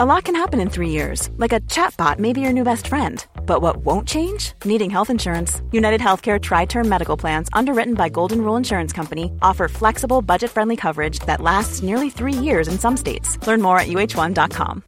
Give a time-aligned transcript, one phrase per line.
[0.00, 2.86] A lot can happen in three years, like a chatbot may be your new best
[2.86, 3.26] friend.
[3.46, 4.52] But what won't change?
[4.64, 5.60] Needing health insurance.
[5.72, 10.50] United Healthcare Tri Term Medical Plans, underwritten by Golden Rule Insurance Company, offer flexible, budget
[10.50, 13.44] friendly coverage that lasts nearly three years in some states.
[13.46, 14.82] Learn more at uh1.com.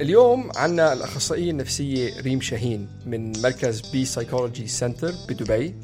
[0.00, 5.74] اليوم عنا الأخصائية النفسية ريم شاهين من مركز بي سايكولوجي سنتر بدبي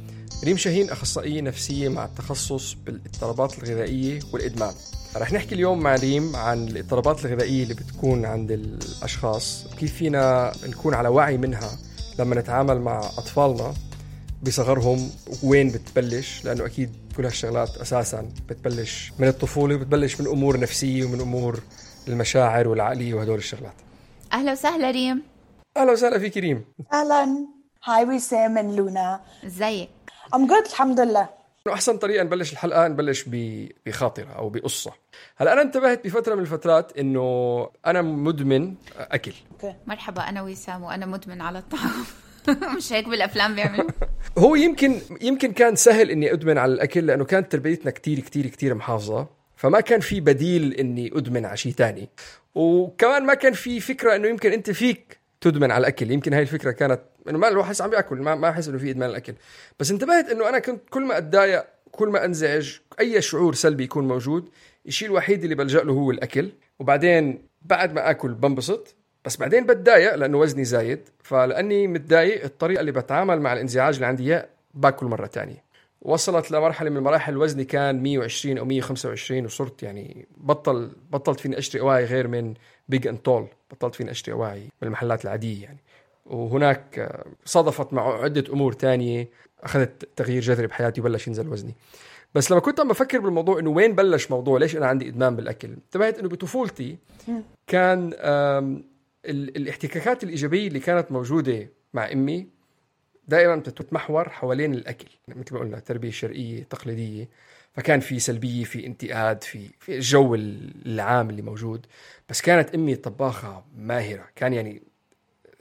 [0.44, 4.74] ريم شاهين أخصائية نفسية مع التخصص بالاضطرابات الغذائية والإدمان
[5.15, 10.93] رح نحكي اليوم مع ريم عن الاضطرابات الغذائية اللي بتكون عند الأشخاص كيف فينا نكون
[10.93, 11.69] على وعي منها
[12.19, 13.73] لما نتعامل مع أطفالنا
[14.43, 15.09] بصغرهم
[15.43, 21.21] وين بتبلش لأنه أكيد كل هالشغلات أساسا بتبلش من الطفولة وبتبلش من أمور نفسية ومن
[21.21, 21.59] أمور
[22.07, 23.73] المشاعر والعقلية وهدول الشغلات.
[24.33, 25.23] أهلا وسهلا ريم.
[25.77, 26.65] أهلا وسهلا فيك ريم.
[26.93, 27.47] أهلا.
[27.83, 29.89] hi وسام and لونا إزيك؟
[30.35, 31.42] I'm good الحمد لله.
[31.67, 33.25] إنه أحسن طريقة نبلش الحلقة نبلش
[33.85, 34.93] بخاطرة أو بقصة.
[35.35, 39.33] هلأ أنا انتبهت بفترة من الفترات إنه أنا مدمن أكل.
[39.51, 39.75] okay.
[39.87, 42.05] مرحبا أنا وسام وأنا مدمن على الطعام.
[42.77, 43.89] مش هيك بالأفلام بيعملوا؟
[44.37, 48.73] هو يمكن يمكن كان سهل إني أدمن على الأكل لأنه كانت تربيتنا كتير كتير كتير
[48.73, 49.27] محافظة.
[49.55, 52.09] فما كان في بديل إني أدمن على شيء ثاني
[52.55, 56.11] وكمان ما كان في فكرة إنه يمكن أنت فيك تدمن على الأكل.
[56.11, 59.09] يمكن هاي الفكرة كانت إنه ما الواحد عم بيأكل ما ما أحس إنه في إدمان
[59.09, 59.33] الاكل
[59.79, 64.07] بس انتبهت إنه أنا كنت كل ما أتضايق كل ما أنزعج أي شعور سلبي يكون
[64.07, 64.49] موجود
[64.87, 66.51] الشيء الوحيد اللي بلجأ له هو الأكل.
[66.79, 70.99] وبعدين بعد ما آكل بنبسط بس بعدين بتضايق لأنه وزني زايد.
[71.23, 75.63] فلأني متضايق الطريقة اللي بتعامل مع الانزعاج اللي عندي إياه باكل مرة تانية.
[76.01, 81.81] وصلت لمرحلة من المراحل وزني كان 120 أو 125 وصرت يعني بطل بطلت فيني أشتري
[81.81, 82.53] اواعي غير من
[82.89, 85.79] بيج أند تول بطلت فيني أشتري اواعي من المحلات العادية يعني.
[86.25, 89.29] وهناك آه، صادفت مع عدة أمور تانية
[89.63, 91.75] أخذت تغيير جذري بحياتي وبلش ينزل وزني.
[92.35, 95.67] بس لما كنت عم بفكر بالموضوع إنه وين بلش موضوع؟ ليش أنا عندي إدمان بالأكل؟
[95.67, 96.97] انتبهت إنه بطفولتي
[97.67, 98.13] كان
[99.25, 102.47] الاحتكاكات الإيجابية اللي كانت موجودة مع أمي
[103.27, 105.07] دائما بتتمحور حوالين الأكل.
[105.27, 107.29] مثل ما قلنا تربية شرقية تقليدية.
[107.73, 111.85] فكان في سلبية في انتقاد في في الجو العام اللي موجود.
[112.29, 114.25] بس كانت أمي طباخه ماهرة.
[114.35, 114.83] كان يعني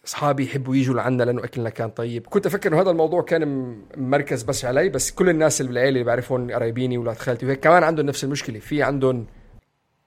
[0.07, 2.27] أصحابي يحبوا يجوا لعنا لأنه أكلنا كان طيب.
[2.27, 4.89] كنت أفكر إنه هذا الموضوع كان مركز بس علي.
[4.89, 8.59] بس كل الناس اللي بالعيلة اللي بعرفهم قرايبيني واولاد خالتي وهيك كمان عندهم نفس المشكلة.
[8.59, 9.27] في عندهم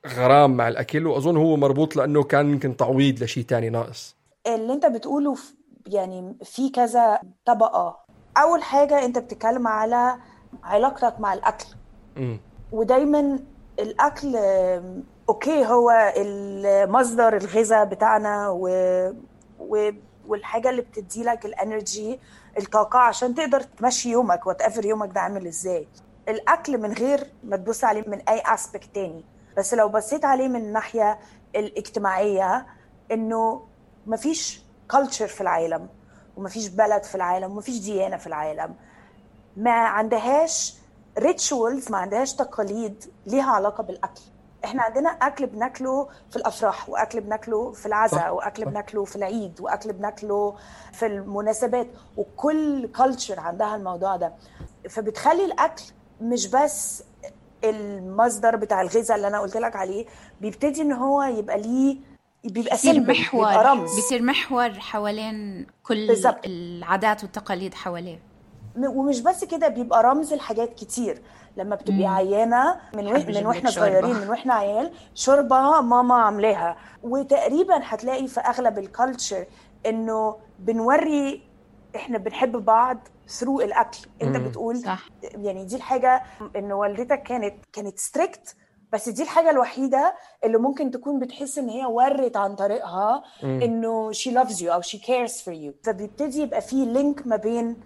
[0.07, 4.15] غرام مع الأكل وأظن هو مربوط لأنه كان يمكن تعويض لشيء تاني ناقص.
[4.47, 5.35] اللي أنت بتقوله
[5.87, 8.05] يعني في كذا طبقة.
[8.37, 10.15] أول حاجة أنت بتتكلم على
[10.63, 11.65] علاقتك مع الأكل.
[12.71, 13.39] ودايما
[13.79, 14.35] الأكل
[15.29, 18.67] okay هو المصدر الغذاء بتاعنا و...
[19.59, 19.91] و...
[20.27, 22.19] والحاجة اللي بتدي لك ال energy
[22.59, 25.87] الطاقة عشان تقدر تمشي يومك whatever يومك ده عامل إزاي.
[26.29, 29.23] الأكل من غير ما تبص عليه من أي aspect تاني.
[29.57, 31.19] بس لو بصيت عليه من الناحية
[31.55, 32.65] الاجتماعية
[33.11, 33.61] إنه
[34.07, 35.87] مفيش culture في العالم
[36.37, 38.75] ومفيش بلد في العالم ومفيش ديانة في العالم.
[39.57, 40.75] ما عندهاش
[41.19, 44.21] rituals ما عندهاش تقاليد ليها علاقة بالأكل.
[44.65, 48.65] إحنا عندنا أكل بناكله في الأفراح وأكل بناكله في العزاء وأكل.
[48.65, 50.55] بناكله في العيد وأكل بناكله
[50.93, 51.87] في المناسبات.
[52.17, 54.33] وكل culture عندها الموضوع ده.
[54.89, 55.83] فبتخلي الأكل
[56.21, 57.03] مش بس
[57.63, 60.05] المصدر بتاع الغذاء اللي أنا قلت لك عليه
[60.41, 61.97] بيبتدي إن هو يبقى ليه
[62.43, 63.97] بيبقى بصير symbol بيبقى محور رمز.
[63.99, 66.39] بصير محور حوالين كل بالظبط.
[66.45, 68.19] العادات والتقاليد حواليه.
[68.77, 71.21] ومش بس كده بيبقى رمز لحاجات كتير
[71.57, 72.05] لما بتبقي.
[72.05, 73.69] عيانة من من وإحنا.
[73.69, 79.45] صغيرين من وإحنا عيال شوربة ماما عاملاها وتقريبا هتلاقي في أغلب ال culture
[79.85, 81.41] إنه بنوري
[81.95, 82.97] إحنا بنحب بعض
[83.27, 84.37] through الأكل أنت.
[84.37, 86.23] بتقول صح يعني دي الحاجة
[86.55, 88.55] إن والدتك كانت كانت strict
[88.93, 93.23] بس دي الحاجة الوحيدة اللي ممكن تكون بتحس إن هي ورت عن طريقها.
[93.43, 97.77] إنه she loves you أو she cares for you فبيبتدي يبقى في link ما بين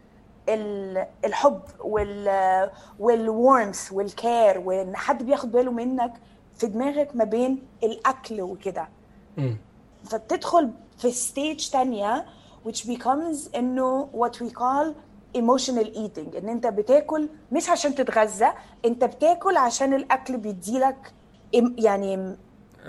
[1.26, 2.70] الحب وال
[3.00, 6.14] وال warmth وال care وإن حد بياخد باله منك
[6.58, 8.88] في دماغك ما بين الأكل وكده.
[10.06, 12.26] فبتدخل في stage تانية
[12.68, 14.88] which becomes إنه what we call
[15.38, 16.36] emotional eating.
[16.38, 18.50] إن أنت بتاكل مش عشان تتغذى
[18.86, 21.14] أنت بتاكل عشان الأكل بيديلك
[21.78, 22.36] يعني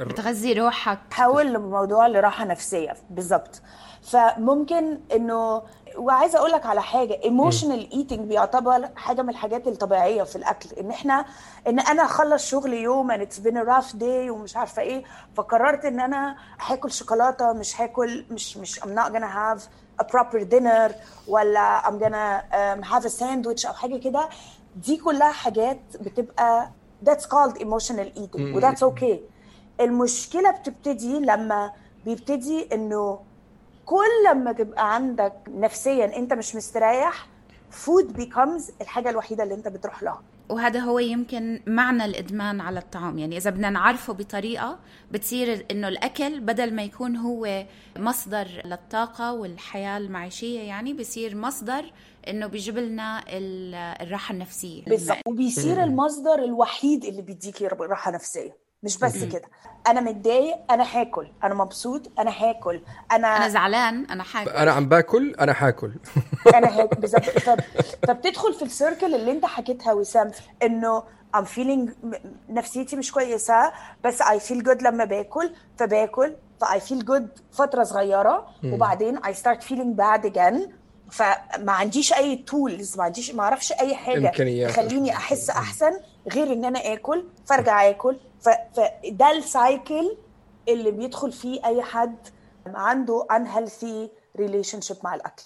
[0.00, 0.98] بتغذي روحك.
[1.10, 2.96] حول لموضوع لراحة نفسية.
[3.10, 3.62] بالظبط.
[4.02, 5.62] فممكن إنه
[5.98, 7.20] وعايزة أقول لك على حاجة.
[7.24, 10.68] emotional eating بيعتبر حاجة من الحاجات الطبيعية في الأكل.
[10.80, 11.24] إن إحنا
[11.68, 15.04] إن أنا أخلص شغل يوم it's been a rough day ومش عارفة إيه
[15.36, 19.60] فقررت إن أنا هاكل شوكولاتة مش هاكل مش مش I'm not gonna have
[20.02, 20.92] a proper dinner
[21.28, 24.28] ولا I'm gonna um, have a sandwich أو حاجة كده.
[24.76, 26.70] دي كلها حاجات بتبقى
[27.04, 28.40] that's called emotional eating.
[28.54, 29.16] و that's okay.
[29.80, 31.72] المشكلة بتبتدي لما
[32.04, 33.18] بيبتدي إنه
[33.90, 37.26] كل لما تبقى عندك نفسيا أنت مش مستريح
[37.84, 40.22] food becomes الحاجة الوحيدة اللي أنت بتروح لها.
[40.48, 43.18] وهذا هو يمكن معنى الإدمان على الطعام.
[43.18, 44.78] يعني إذا بدنا نعرفه بطريقة
[45.12, 47.64] بتصير إنه الأكل بدل ما يكون هو
[47.98, 51.92] مصدر للطاقة والحياة المعيشية يعني بصير مصدر
[52.28, 54.84] إنه بيجيب لنا ال- الراحة النفسية.
[54.84, 58.69] بالظبط وبيصير المصدر الوحيد اللي بيديكي راحة نفسية.
[58.82, 59.42] مش بس كده.
[59.86, 61.28] أنا متضايق أنا هاكل.
[61.44, 62.80] أنا مبسوط أنا هاكل.
[63.12, 65.92] أنا أنا زعلان أنا حاجة أنا عم باكل أنا حاكل
[66.56, 67.22] أنا هيك بالظبط.
[67.24, 67.60] ف-
[68.08, 70.30] فبتدخل في السيركل اللي أنت حكيتها وسام
[70.62, 71.02] إنه
[71.36, 71.90] I'm feeling
[72.48, 73.72] نفسيتي مش كويسة
[74.04, 76.36] بس I feel good لما باكل فباكل.
[76.60, 77.22] ف I feel good
[77.52, 80.68] فترة صغيرة وبعدين I start feeling bad again.
[81.10, 84.28] فما عنديش أي تولز ما عنديش ما أعرفش أي حاجة.
[84.68, 85.92] تخليني أحس أحسن.
[86.32, 88.16] غير إن أنا آكل فأرجع آكل.
[88.40, 90.16] فده السايكل
[90.68, 92.16] اللي بيدخل فيه أي حد
[92.66, 94.08] عنده unhealthy
[94.40, 95.42] relationship مع الأكل.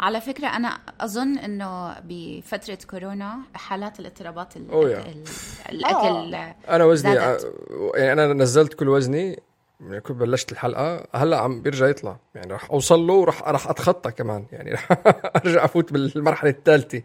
[0.00, 4.98] على فكرة أنا أظن إنه بفترة كورونا حالات الاضطرابات ال- أوه يا.
[4.98, 5.24] ال-
[5.68, 6.34] الأكل
[6.68, 7.52] أنا وزني ع- زادت.
[7.94, 9.40] يعني أنا نزلت كل وزني
[9.80, 12.16] يعني كنت بلشت الحلقة هلأ عم بيرجع يطلع.
[12.34, 14.88] يعني راح أوصل له وراح راح أتخطى كمان يعني راح
[15.44, 17.02] أرجع أفوت بالمرحلة الثالثة.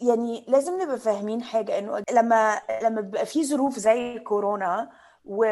[0.00, 4.90] يعني لازم نبقى فاهمين حاجة إنه لما لما بيبقى في ظروف زي كورونا
[5.24, 5.44] و...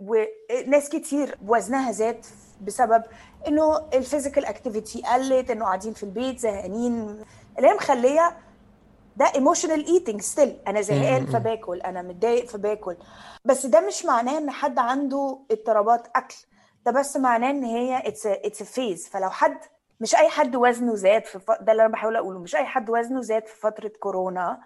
[0.00, 2.26] وناس كتير وزنها زاد
[2.60, 3.02] بسبب
[3.48, 7.24] إنه ال physical activity قلت إنه قاعدين في البيت زهقانين.
[7.58, 8.36] اللي هي مخلية
[9.16, 12.96] ده emotional eating still أنا زهقان فباكل أنا متضايق فباكل.
[13.44, 16.36] بس ده مش معناه إن حد عنده اضطرابات أكل.
[16.86, 19.58] ده بس معناه إن هي it's it's phase فلو حد
[20.00, 21.50] مش أي حد وزنه زاد في ف...
[21.50, 24.60] ده اللي أنا بحاول أقوله مش أي حد وزنه زاد في فترة كورونا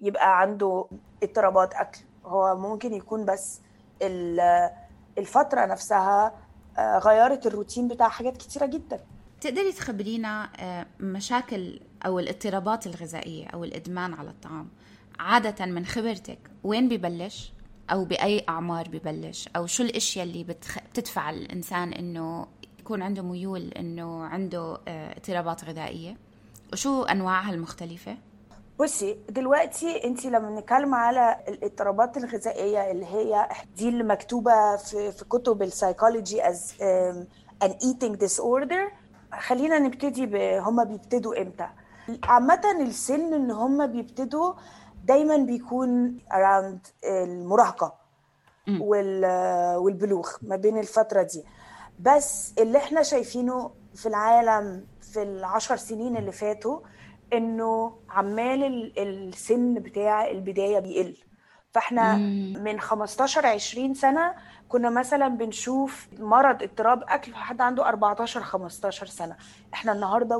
[0.00, 0.86] يبقى عنده
[1.22, 1.98] اضطرابات أكل.
[2.24, 3.60] هو ممكن يكون بس
[4.02, 4.70] ال-
[5.18, 6.34] الفترة نفسها
[6.78, 9.00] آه، غيرت الروتين بتاع حاجات كتيرة جدا.
[9.40, 14.68] تقدري تخبرينا آه، مشاكل أو الاضطرابات الغذائية أو الإدمان على الطعام
[15.18, 17.52] عادة من خبرتك وين ببلش
[17.90, 20.44] أو بأي أعمار ببلش أو شو الأشياء اللي.
[20.44, 22.46] بتدفع الإنسان إنه
[22.82, 26.16] يكون عنده ميول إنه عنده آه، اضطرابات غذائية.
[26.72, 28.16] وشو أنواعها المختلفة؟
[28.80, 35.24] بصي دلوقتي انت لما بنتكلم على الاضطرابات الغذائية اللي هي دي اللي مكتوبة في في
[35.24, 37.26] كتب ال psychology as an
[37.72, 38.92] eating disorder
[39.38, 41.68] خلينا نبتدي ب هم بيبتدوا إمتى؟
[42.24, 44.52] عامة السن إن هم بيبتدوا
[45.04, 47.94] دايما بيكون around المراهقة
[48.68, 51.44] وال- والبلوغ ما بين الفترة دي.
[52.00, 56.80] بس اللي إحنا شايفينه في العالم في العشر سنين اللي فاتوا
[57.32, 58.98] انه عمال ال-
[59.28, 61.16] السن بتاع البداية بيقل.
[61.72, 62.16] فاحنا
[62.58, 64.34] من 15 20 سنة
[64.68, 69.36] كنا مثلا بنشوف مرض اضطراب أكل في حد عنده 14 15 سنة.
[69.74, 70.36] إحنا النهارده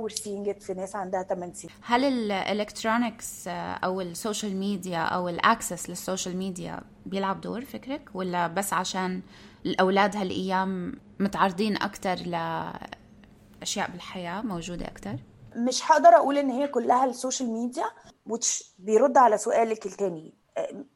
[0.53, 1.75] it في ناس عندها 8 سنين.
[1.85, 7.65] هل ال electronics أو ال social media أو ال access لل social media بيلعب دور
[7.65, 9.23] فكرك؟ ولا بس عشان
[9.66, 15.16] الأولاد هالأيام متعرضين أكثر لأشياء بالحياة موجودة أكثر
[15.57, 17.85] مش هقدر أقول إن هي كلها ال social media
[18.31, 20.35] which بيرد على سؤالك التاني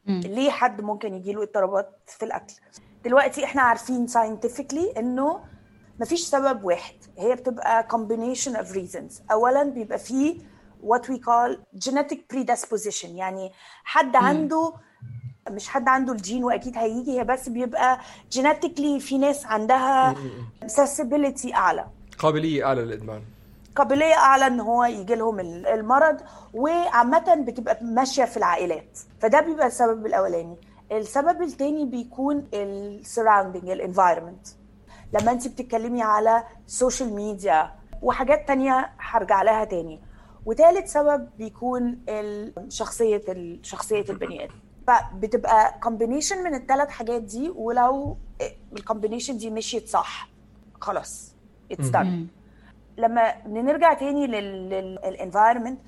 [0.08, 2.54] أم، ليه حد ممكن يجيله اضطرابات في الأكل؟
[3.04, 5.44] دلوقتي إحنا عارفين scientifically إنه
[6.00, 6.94] مفيش سبب واحد.
[7.18, 9.22] هي بتبقى combination of reasons.
[9.32, 10.38] اولا بيبقى فيه
[10.82, 11.56] what we call
[11.88, 13.52] genetic predisposition يعني
[13.84, 14.72] حد عنده
[15.50, 17.98] مش حد عنده الجين وأكيد هيجي هي بس بيبقى
[18.38, 20.14] genetically في ناس عندها
[20.64, 21.86] accessibility أعلى.
[22.18, 23.22] قابلية أعلى للإدمان.
[23.76, 26.16] قابلية أعلى إن هو يجي لهم ال- المرض
[26.54, 28.98] وعامة بتبقى ماشية في العائلات.
[29.20, 30.56] فده بيبقى السبب الأولاني.
[30.92, 34.46] السبب التاني بيكون ال surrounding ال environment
[35.12, 37.70] لما انت بتتكلمي على ال social media
[38.02, 40.00] وحاجات تانية هرجع لها تاني.
[40.46, 41.98] وتالت سبب بيكون
[42.68, 43.22] شخصية
[43.62, 44.54] شخصية البني آدم.
[44.86, 48.16] فبتبقى combination من الثلاث حاجات دي ولو
[48.72, 50.28] ال combination دي مشيت صح
[50.80, 51.32] خلاص
[51.72, 51.96] it's done.
[52.98, 55.78] لما نرجع تاني لل environment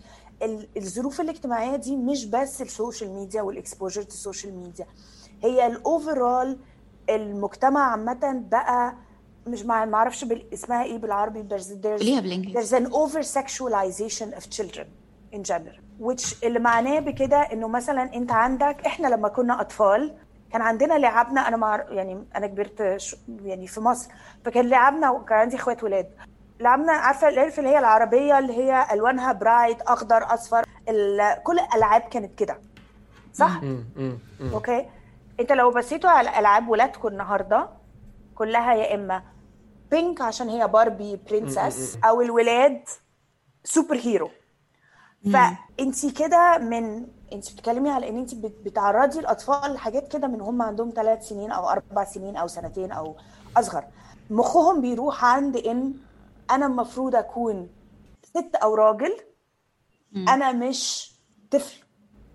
[0.76, 4.86] الظروف الاجتماعية دي مش بس ال social media وال exposure to ال social media
[5.42, 6.58] هي ال overall
[7.10, 8.94] المجتمع عامة بقى
[9.46, 12.02] مش ما أعرفش بال- اسمها إيه بالعربي there's there's
[12.54, 14.86] there's an over sexualization of children
[15.34, 15.78] in general.
[16.00, 20.16] Which اللي معناه بكده إنه مثلا أنت عندك إحنا لما كنا أطفال
[20.52, 22.80] كان عندنا لعبنا أنا مع يعني أنا كبرت
[23.42, 24.10] يعني في مصر
[24.44, 26.10] فكان لعبنا وكان عندي إخوات ولاد.
[26.60, 32.00] لعبنا عارفة الالف اللي هي العربية اللي هي ألوانها bright أخضر أصفر ال- كل الألعاب
[32.00, 32.58] كانت كده.
[33.32, 33.60] صح؟
[34.52, 34.86] okay.
[35.40, 37.68] أنت لو بصيتوا على ألعاب ولادكم النهارده
[38.34, 39.22] كلها يا إما
[39.90, 42.82] pink عشان هي باربي princess أو الولاد
[43.64, 44.30] superhero
[45.32, 50.62] فانت كده من انت بتتكلمي على ان انت بت- بتعرضي الأطفال لحاجات كده من هم
[50.62, 53.16] عندهم ثلاث سنين أو أربع سنين أو سنتين أو
[53.56, 53.84] أصغر.
[54.30, 55.94] مخهم بيروح عند إن
[56.50, 57.68] أنا المفروض أكون
[58.24, 59.16] ست أو راجل
[60.28, 61.12] أنا مش
[61.50, 61.82] طفل.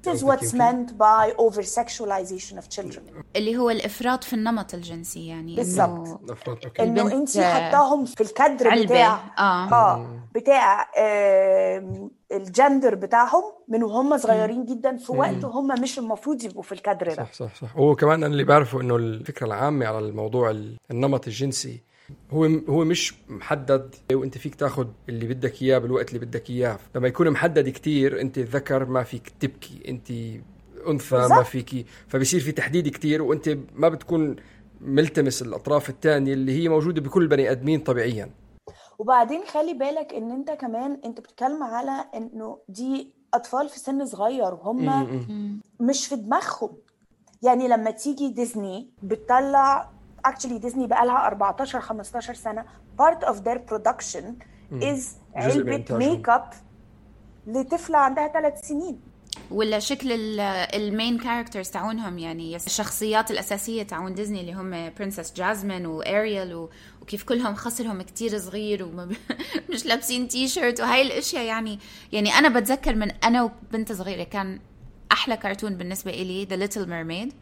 [0.05, 3.01] This is what's meant by over sexualization of children
[3.35, 6.19] اللي هو الإفراط في النمط الجنسي يعني بالظبط.
[6.79, 8.85] إنه انت حطاهم في الكادر علبة.
[8.85, 9.73] بتاع آه.
[9.73, 16.63] آه بتاع آه الجندر بتاعهم من وهم صغيرين جدا في وقت هم مش المفروض يبقوا
[16.63, 19.99] في الكادر ده صح صح صح هو كمان أنا اللي بعرفه إنه الفكرة العامة على
[19.99, 21.83] الموضوع ال- النمط الجنسي
[22.31, 26.79] هو هو مش محدد وانت فيك تاخذ اللي بدك إياه بالوقت اللي بدك إياه.
[26.95, 30.11] لما يكون محدد كتير انت ذكر ما فيك تبكي انت
[30.87, 31.43] أنثى ما.
[31.43, 31.85] فيكي.
[32.07, 34.35] فبصير في تحديد كتير وانت ما بتكون
[34.81, 38.29] ملتمس الأطراف الثانية اللي هي موجودة بكل بني آدمين طبيعيا.
[38.99, 44.53] وبعدين خلي بالك إن أنت كمان أنت بتتكلم على إنه دي أطفال في سن صغير
[44.53, 45.07] وهم
[45.79, 46.77] مش في دماغهم.
[47.41, 49.91] يعني لما تيجي ديزني بتطلع
[50.27, 52.65] actually ديزني بقى لها 14 15 سنة.
[53.01, 54.23] Part of their production
[54.71, 55.01] is
[55.35, 55.85] من علبة.
[55.91, 56.49] ميك اب
[57.47, 59.13] لطفلة عندها ثلاث سنين.
[59.51, 65.85] ولا شكل ال main characters تاعونهم يعني الشخصيات الأساسية تاعون ديزني اللي هم princess جازمين
[65.85, 66.69] واريل و...
[67.01, 69.15] وكيف كلهم خصرهم كتير صغير وما ب...
[69.73, 71.79] مش لابسين تي شيرت وهاي الأشياء يعني
[72.11, 74.59] يعني أنا بتذكر من أنا وبنت صغيرة كان
[75.11, 77.33] أحلى كرتون بالنسبة إلي The Little Mermaid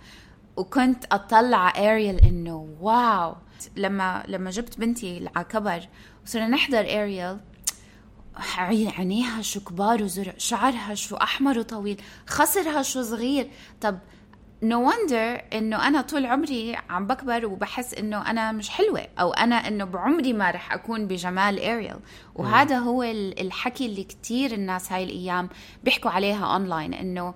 [0.62, 3.36] وكنت أطلع اريل إنه wow.
[3.76, 5.88] لما لما جبت بنتي على كبر
[6.26, 7.38] وصرنا نحضر اريل
[8.58, 13.50] عين- عينيها شو كبار وزرع شعرها شو أحمر وطويل خصرها شو صغير.
[13.82, 14.00] طب
[14.64, 19.34] no, no wonder إنه أنا طول عمري عم بكبر وبحس إنه أنا مش حلوة أو
[19.34, 21.96] أنا إنه بعمري ما رح أكون بجمال اريل
[22.36, 25.50] وهذا هو ال- الحكي اللي كتير الناس هاي الأيام
[25.84, 27.34] بيحكوا عليها اونلاين إنه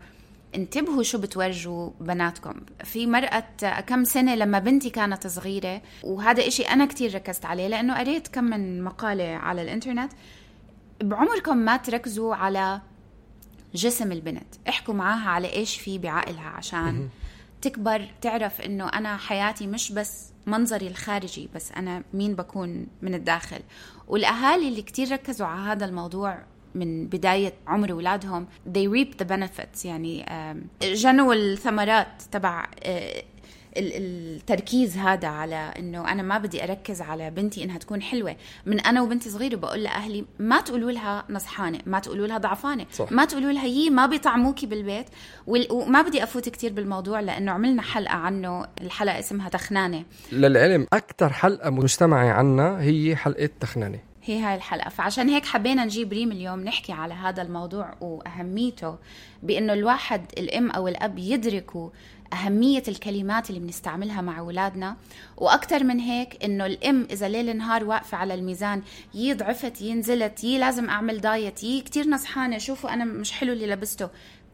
[0.56, 2.54] انتبهوا شو بتورجوا بناتكم.
[2.84, 8.00] في مرقت كم سنة لما بنتي كانت صغيرة وهذا إشي أنا كتير ركزت عليه لأنه
[8.00, 10.12] قريت كم من مقالة على الإنترنت.
[11.04, 12.82] بعمركم ما تركزوا على
[13.76, 14.56] جسم البنت.
[14.70, 17.10] احكوا معاها على إيش في بعقلها عشان
[17.62, 23.60] تكبر تعرف إنه أنا حياتي مش بس منظري الخارجي بس أنا مين بكون من الداخل.
[24.08, 26.44] والأهالي اللي كتير ركزوا على هذا الموضوع
[26.76, 29.86] من بداية عمر أولادهم they reap the benefits.
[29.86, 30.26] يعني
[30.84, 33.24] جنوا الثمرات تبع آه،
[33.78, 38.36] ال- التركيز هذا على إنه أنا ما بدي أركز على بنتي إنها تكون حلوة.
[38.66, 42.86] من أنا وبنتي صغيرة بقول لأهلي ما تقولوا لها نصحانة ما تقولوا لها ضعفانة.
[42.92, 43.12] صح.
[43.12, 45.06] ما تقولوا لها يي ما بيطعموكي بالبيت.
[45.48, 50.04] وما بدي أفوت كتير بالموضوع لأنه عملنا حلقة عنه الحلقة اسمها تخنانة.
[50.32, 54.00] للعلم أكثر حلقة مستمعه عنا هي حلقة تخنانة.
[54.26, 54.90] هي هاي الحلقة.
[54.90, 58.98] فعشان هيك حبينا نجيب ريم اليوم نحكي على هذا الموضوع وأهميته
[59.44, 61.90] بأنه الواحد الأم أو الأب يدركوا
[62.34, 64.98] أهمية الكلمات اللي بنستعملها مع أولادنا.
[65.38, 68.82] وأكثر من هيك إنه الأم إذا ليل نهار واقفة على الميزان
[69.14, 73.54] يي ضعفت يي نزلت يي لازم أعمل دايت يي كتير نصحانة شوفوا أنا مش حلو
[73.54, 74.10] اللي لبسته.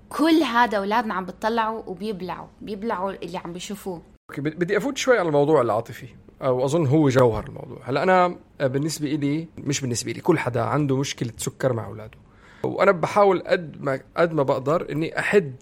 [0.10, 4.02] كل هذا أولادنا عم بتطلعوا وبيبلعوا بيبلعوا اللي عم بيشوفوه.
[4.38, 6.08] بدي أفوت شوي على الموضوع العاطفي.
[6.42, 7.78] أو أظن هو جوهر الموضوع.
[7.84, 12.18] هلأ أنا بالنسبة لي مش بالنسبة لي كل حدا عنده مشكلة سكر مع أولاده.
[12.64, 15.54] وأنا بحاول قد ما قد ما بقدر إني أحد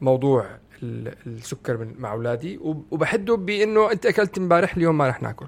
[0.00, 0.46] موضوع
[0.82, 5.46] ال- السكر مع أولادي وب- وبحده بإنه أنت أكلت امبارح اليوم ما رح ناكل.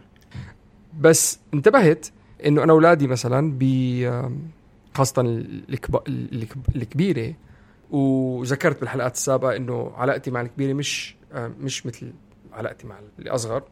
[1.00, 2.06] بس انتبهت
[2.46, 3.64] إنه أنا أولادي مثلا ب
[4.94, 7.34] خاصة الكب- الكب- الكبيرة
[7.90, 12.12] وذكرت بالحلقات السابقة إنه علاقتي مع الكبيرة مش آه، مش مثل
[12.52, 13.62] علاقتي مع اللي اصغر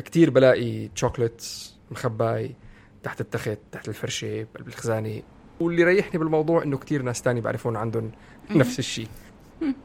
[0.00, 2.54] كتير بلاقي تشوكلت مخباي
[3.02, 5.22] تحت التخت تحت الفرشة بقلب الخزانه
[5.60, 8.10] واللي ريحني بالموضوع إنه كتير ناس تاني بعرفون عندهم
[8.50, 9.08] نفس الشيء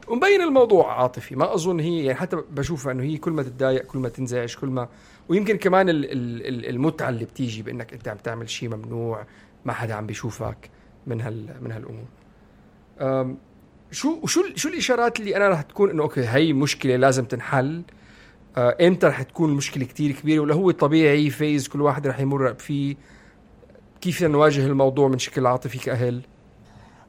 [0.08, 1.36] ومبين الموضوع عاطفي.
[1.36, 4.68] ما أظن هي يعني حتى بشوفها إنه هي كل ما تتضايق كل ما تنزعج كل
[4.68, 4.88] ما
[5.28, 9.26] ويمكن كمان ال- ال- ال- المتعة اللي بتيجي بإنك أنت عم تعمل شيء ممنوع
[9.64, 10.70] ما حدا عم بيشوفك
[11.06, 12.04] من هال من هالأمور.
[13.90, 17.82] شو وشو شو الإشارات اللي أنا رح تكون إنه okay هي مشكلة لازم تنحل؟
[18.56, 22.54] آه إمتى رح تكون المشكلة كتير كبيرة؟ ولا هو طبيعي phase كل واحد رح يمر
[22.54, 22.96] فيه
[24.00, 26.22] كيف نواجه الموضوع من شكل عاطفي كأهل؟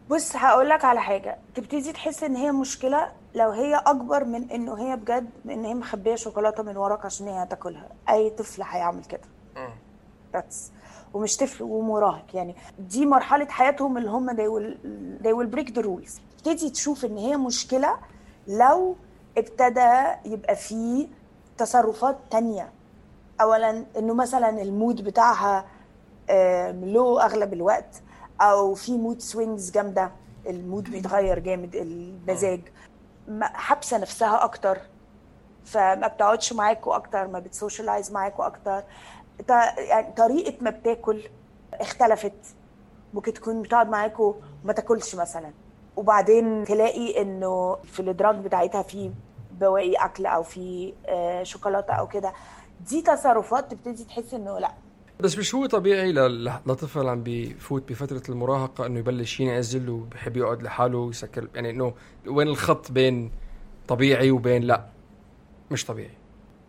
[0.09, 1.37] بص هقول لك على حاجة.
[1.55, 6.15] تبتدي تحس إن هي مشكلة لو هي أكبر من إنه هي بجد إن هي مخبية
[6.15, 9.21] شوكولاتة من وراك عشان هي تاكلها أي طفل هيعمل كده.
[10.35, 10.71] بس
[11.13, 14.75] ومش طفل ومراهق يعني دي مرحلة حياتهم اللي هم they will,
[15.23, 16.11] they will break the rules.
[16.43, 17.97] تبتدي تشوف إن هي مشكلة
[18.47, 18.95] لو
[19.37, 21.07] ابتدى يبقى فيه
[21.57, 22.71] تصرفات تانية.
[23.41, 25.65] اولا إنه مثلا ال mood بتاعها
[26.71, 28.01] لو أغلب الوقت
[28.41, 30.11] أو في mood swings جامدة
[30.47, 32.61] ال mood بيتغير جامد المزاج.
[33.41, 34.77] حابسة نفسها أكتر.
[35.65, 38.83] فما بتقعدش معاكوا أكتر ما بت socialize معاكوا أكتر
[39.77, 41.21] يعني طريقة ما بتاكل
[41.73, 42.55] اختلفت.
[43.13, 44.33] ممكن تكون بتقعد معاكوا
[44.63, 45.51] وما تاكلش مثلا.
[45.95, 49.11] وبعدين تلاقي إنه في الادراج بتاعتها في
[49.59, 50.93] بواقي أكل أو في
[51.43, 52.33] شوكولاتة أو كده.
[52.89, 54.71] دي تصرفات تبتدي تحس إنه لأ.
[55.19, 56.11] بس مش هو طبيعي
[56.65, 61.93] لطفل عم بفوت بفترة المراهقة إنه يبلش ينعزل وبحب يقعد لحاله ويسكر يعني إنه
[62.27, 63.31] وين الخط بين
[63.87, 64.85] طبيعي وبين لأ؟
[65.71, 66.11] مش طبيعي.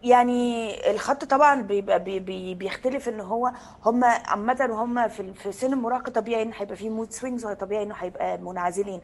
[0.02, 3.52] يعني الخط طبعا بيبقى بي بي بيختلف ان هو
[3.84, 7.94] هم عامه وهم في في سن المراهقة طبيعي ان هيبقى في mood swings وطبيعي إنه
[7.94, 9.00] هيبقى منعزلين.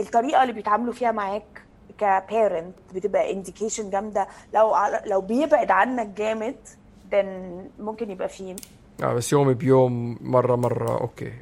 [0.00, 1.62] الطريقة اللي بيتعاملوا فيها معاك
[1.98, 4.26] ك parent بتبقى indication جامدة.
[4.54, 4.74] لو
[5.06, 6.56] لو بيبعد عنك جامد
[7.12, 7.26] then
[7.80, 8.56] ممكن يبقى فيه
[9.02, 11.32] آه بس يوم بيوم مرة مرة okay.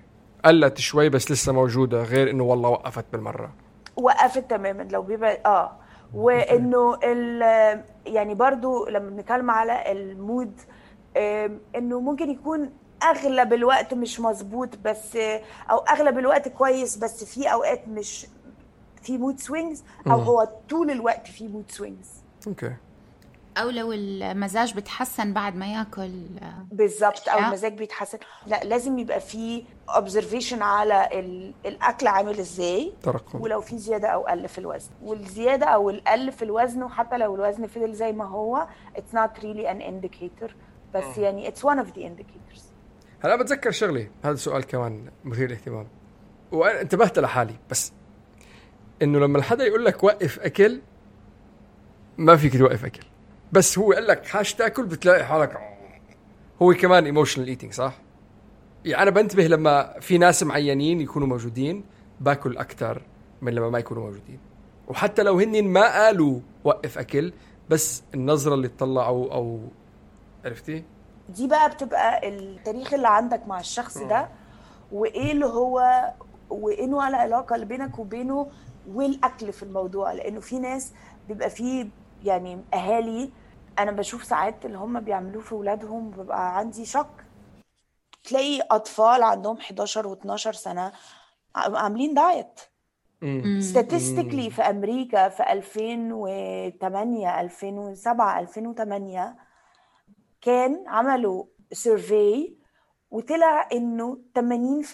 [0.45, 3.51] قلت شوي بس لسه موجودة غير إنه والله وقفت بالمرة.
[3.97, 4.83] وقفت تماما.
[4.83, 5.73] لو بيبقى آه.
[6.15, 7.43] وإنه ال
[8.07, 10.53] يعني برضو لما بنتكلم على ال mood
[11.77, 12.71] إنه ممكن يكون
[13.03, 15.17] أغلب الوقت مش مظبوط بس
[15.71, 18.27] أو أغلب الوقت كويس بس في أوقات مش
[19.09, 22.09] في مود swings أو هو طول الوقت في mood swings
[22.47, 22.75] okay.
[23.57, 26.13] أو لو المزاج بتحسن بعد ما يأكل
[26.73, 28.19] بالظبط أو المزاج بيتحسن.
[28.47, 31.09] لا لازم يبقى في observation على
[31.67, 34.91] الأكل عامل إزاي ترقم ولو في زيادة أو قل في الوزن.
[35.03, 38.67] والزيادة أو القل في الوزن وحتى لو الوزن فضل زي ما هو
[38.97, 40.51] it's not really an indicator.
[40.95, 42.63] بس يعني it's one of the indicators.
[43.21, 45.89] هلا بتذكر شغله هذا السؤال كمان مثير اهتمام
[46.53, 47.93] وأنا انتبهت لحالي بس
[49.03, 50.81] إنه لما الحدا يقول لك وقف أكل
[52.19, 53.03] ما فيك توقف أكل
[53.53, 55.59] بس هو قال لك حاج تأكل بتلاقي حالك
[56.63, 57.95] هو كمان emotional eating صح؟
[58.85, 61.85] يعني أنا بنتبه لما في ناس معينين يكونوا موجودين
[62.21, 63.03] باكل أكثر
[63.43, 64.39] من لما ما يكونوا موجودين
[64.89, 67.33] وحتى لو هن ما قالوا وقف أكل
[67.69, 69.61] بس النظرة اللي طلعوا أو
[70.45, 70.85] عرفتي؟
[71.29, 74.29] دي بقى بتبقى التاريخ اللي عندك مع الشخص ده
[74.93, 75.83] وإيه اللي هو
[76.81, 78.47] نوع العلاقه اللي بينك وبينه
[78.95, 80.93] والأكل في الموضوع لأنه في ناس
[81.29, 81.89] بيبقى فيه
[82.25, 83.31] يعني أهالي
[83.79, 87.07] أنا بشوف ساعات اللي هم بيعملوه في اولادهم ببقى عندي شك.
[88.25, 90.93] تلاقي أطفال عندهم 11 و12 سنة
[91.55, 92.61] عاملين دايت.
[93.63, 99.37] statistically في أمريكا في 2008 2007 2008
[100.41, 102.55] كان عملوا survey
[103.11, 104.43] وطلع إنه 80%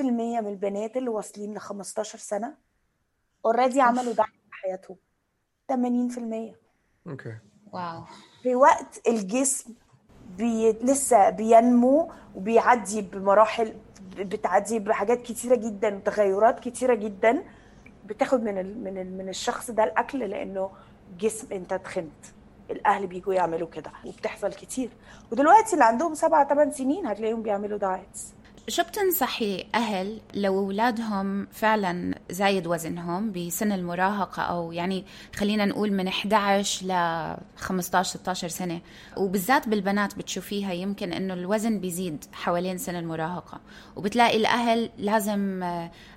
[0.02, 2.54] من البنات اللي واصلين ل 15 سنة
[3.47, 4.96] already عملوا دايت في حياتهم.
[5.72, 6.54] 80%
[7.09, 7.37] okay.
[7.73, 8.03] wow.
[8.42, 9.74] في وقت الجسم
[10.38, 10.72] بي...
[10.72, 13.74] لسه بينمو وبيعدي بمراحل
[14.18, 17.42] بتعدي بحاجات كتيرة جدا وتغيرات كتيرة جدا
[18.07, 18.85] بتاخد من ال...
[18.85, 19.18] من ال...
[19.18, 20.70] من الشخص ده الأكل لأنه
[21.18, 22.24] جسم أنت تخنت
[22.70, 24.90] الأهل بيجوا يعملوا كده وبتحصل كتير.
[25.33, 28.35] ودلوقتي اللي عندهم سبعة ثمان سنين هتلاقيهم بيعملوا دايتس.
[28.68, 35.05] شو بتنصحي أهل لو أولادهم فعلا زايد وزنهم بسن المراهقة أو يعني
[35.37, 36.92] خلينا نقول من 11 ل
[37.57, 38.81] 15 16 سنة؟
[39.16, 43.61] وبالذات بالبنات بتشوفيها يمكن إنه الوزن بيزيد حوالين سن المراهقة.
[43.96, 45.62] وبتلاقي الأهل لازم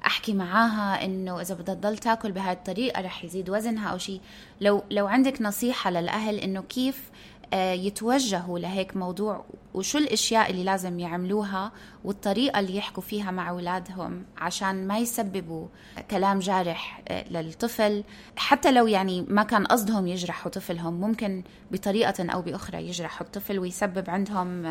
[0.05, 4.21] أحكي معاها إنه إذا بدها تضل تاكل بهاي الطريقة رح يزيد وزنها أو شيء
[4.61, 7.11] لو لو عندك نصيحة للأهل إنه كيف
[7.53, 11.71] يتوجهوا لهيك موضوع وشو الأشياء اللي لازم يعملوها
[12.03, 15.67] والطريقة اللي يحكوا فيها مع أولادهم عشان ما يسببوا
[16.11, 18.03] كلام جارح للطفل.
[18.35, 24.09] حتى لو يعني ما كان قصدهم يجرحوا طفلهم ممكن بطريقة أو بأخرى يجرحوا الطفل ويسبب
[24.09, 24.65] عندهم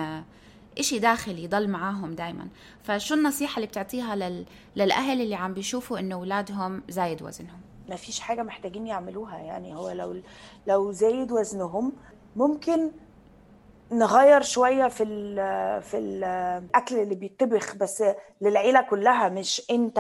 [0.79, 2.49] إشي داخلي يضل معاهم دايما.
[2.83, 4.45] فشو النصيحة اللي بتعطيها لل...
[4.77, 9.91] للأهل اللي عم بيشوفوا إنه أولادهم زايد وزنهم؟ ما فيش حاجة محتاجين يعملوها يعني هو
[9.91, 10.23] لو
[10.67, 11.93] لو زايد وزنهم
[12.37, 12.91] ممكن
[13.93, 15.37] نغير شوية في ال
[15.83, 18.05] في الأكل اللي بيطبخ بس
[18.41, 19.99] للعيلة كلها مش أنت.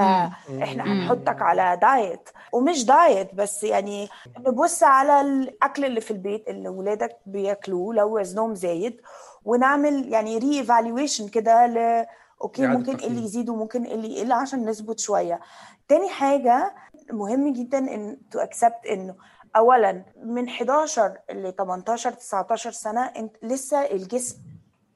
[0.62, 6.68] إحنا هنحطك على دايت ومش دايت بس يعني نبص على الأكل اللي في البيت اللي
[6.68, 9.00] ولادك بياكلوه لو وزنهم زايد.
[9.44, 12.06] ونعمل يعني re-evaluation كده ل
[12.42, 15.40] okay ممكن إيه اللي يزيد وممكن إيه اللي يقل عشان نظبط شوية.
[15.88, 16.74] تاني حاجة
[17.12, 19.14] مهم جدا إن to accept إنه
[19.56, 24.36] اولا من 11 ل 18 19 سنة انت لسه الجسم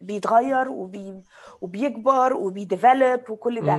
[0.00, 1.22] بيتغير وبي
[1.60, 3.76] وبيكبر وبي develop وكل ده.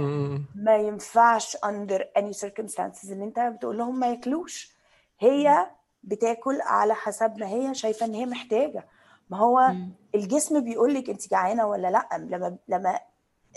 [0.56, 4.76] ما ينفعش under any circumstances ان أنت بتقول لهم ما ياكلوش.
[5.20, 5.68] هي
[6.04, 8.88] بتاكل على حسب ما هي شايفة إن هي محتاجة.
[9.30, 9.74] ما هو
[10.16, 13.00] الجسم بيقول لك أنت جعانة ولا لأ؟ لما لما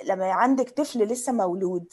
[0.04, 1.92] لما عندك طفل لسه مولود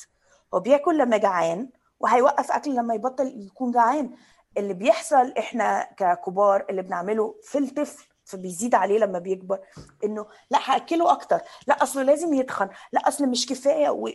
[0.54, 4.12] هو بياكل لما جعان وهيوقف أكل لما يبطل يكون جعان.
[4.58, 9.60] اللي بيحصل إحنا ككبار اللي بنعمله في الطفل فبيزيد عليه لما بيكبر
[10.04, 11.40] إنه لأ هأكله أكتر.
[11.68, 12.70] لأ أصله لازم يتخن.
[12.94, 13.90] لأ أصل مش كفاية.
[13.90, 14.08] و...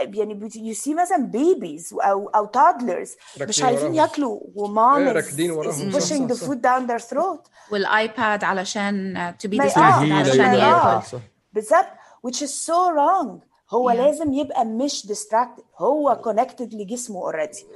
[0.00, 4.40] يعني you see مثلا babies أو أو toddlers مش عايزين ياكلوا.
[4.54, 5.92] ومام راكدين وراهم.
[5.92, 7.50] pushing the food down their throat.
[7.70, 11.18] والآيباد علشان to be ما- distracted عشان- ياكل.
[11.52, 11.86] بالظبط.
[12.26, 13.55] Which is so wrong.
[13.70, 13.94] هو Yeah.
[13.94, 17.16] لازم يبقى مش distracted هو connected لجسمه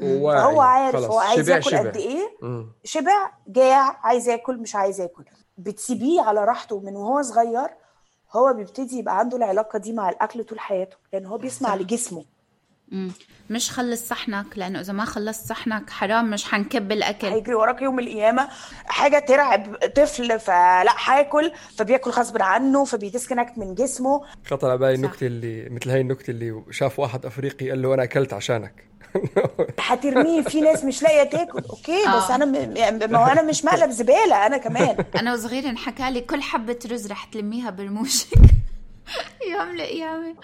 [0.00, 0.40] واعي.
[0.42, 1.10] فهو عارف خلاص.
[1.10, 1.80] هو عايز شبع- ياكل شبع.
[1.90, 2.36] قد إيه.
[2.84, 5.24] شبع جاع عايز ياكل مش عايز ياكل
[5.58, 7.68] بتسيبيه على راحته من وهو صغير
[8.32, 12.24] هو بيبتدي يبقى عنده العلاقة دي مع الأكل طول حياته لأن هو بيسمع لجسمه
[12.90, 13.12] مم.
[13.50, 17.98] مش خلص صحنك لأنه إذا ما خلصت صحنك حرام مش حنكب الأكل هيجري وراك يوم
[17.98, 18.48] القيامة
[18.86, 24.94] حاجة ترعب طفل فلا هاكل فبياكل غصب عنه فبي disconnect من جسمه خطر على بالي.
[24.94, 28.84] النكته اللي مثل هاي النكتة اللي شاف واحد أفريقي قال له أنا أكلت عشانك
[29.80, 32.34] هترميه في ناس مش لاقية تاكل أوكي بس آه.
[32.34, 32.76] أنا م...
[32.76, 36.78] يعني ما هو أنا مش مقلب زبالة أنا كمان أنا وصغير انحكى لي كل حبة
[36.90, 38.38] رز رح تلميها برموشك
[39.50, 40.34] يوم لقيامه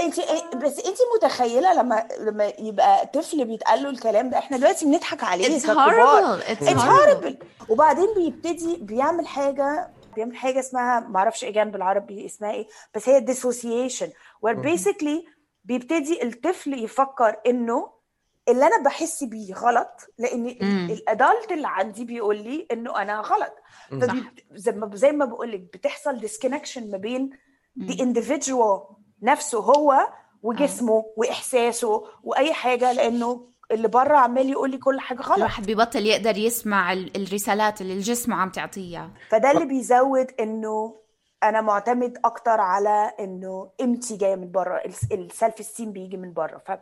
[0.00, 0.20] انت
[0.64, 5.58] بس انت متخيلة لما لما يبقى طفل بيتقال له الكلام ده إحنا دلوقتي بنضحك عليه
[5.58, 6.42] It's horrible.
[6.42, 7.34] It's It's horrible.
[7.34, 7.44] horrible.
[7.70, 13.08] وبعدين بيبتدي بيعمل حاجة بيعمل حاجة اسمها ما أعرفش إيه جنب بالعربي اسمها إيه بس
[13.08, 14.08] هي dissociation
[14.46, 15.28] where basically
[15.64, 18.00] بيبتدي الطفل يفكر إنه
[18.48, 20.46] اللي أنا بحس بيه غلط لأن
[20.90, 23.52] الأدلت اللي عندي بيقول لي إنه أنا غلط
[23.90, 27.30] فبي- زي ما زي ما بقول لك بتحصل disconnection ما بين
[27.78, 30.08] the individual نفسه هو
[30.42, 35.36] وجسمه وإحساسه وأي حاجة لأنه اللي بره عمال يقول لي كل حاجة غلط.
[35.36, 39.10] الواحد ببطل يقدر يسمع ال- الرسالات اللي الجسم عم تعطيها.
[39.30, 40.96] فده اللي بيزود إنه
[41.42, 46.62] أنا معتمد أكتر على إنه قيمتي جاية من بره ال self-esteem بيجي من بره.
[46.66, 46.72] ف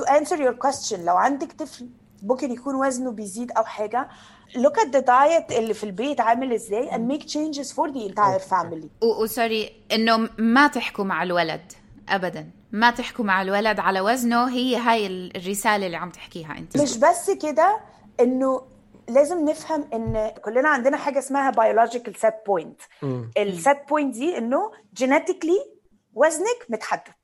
[0.00, 1.88] to answer your question لو عندك طفل
[2.22, 4.08] ممكن يكون وزنه بيزيد أو حاجة.
[4.56, 8.50] Look at the diet اللي في البيت عامل إزاي and make changes for the entire
[8.50, 9.04] family.
[9.22, 11.72] و sorry إنه ما تحكوا مع الولد
[12.08, 12.50] ابدا.
[12.72, 16.76] ما تحكوا مع الولد على وزنه هي هاي ال- الرسالة اللي عم تحكيها أنت.
[16.76, 17.80] مش بس كده
[18.20, 18.62] إنه
[19.08, 23.04] لازم نفهم إن كلنا عندنا حاجة اسمها biological set point.
[23.38, 25.76] ال set point دي إنه genetically
[26.14, 27.14] وزنك متحدد.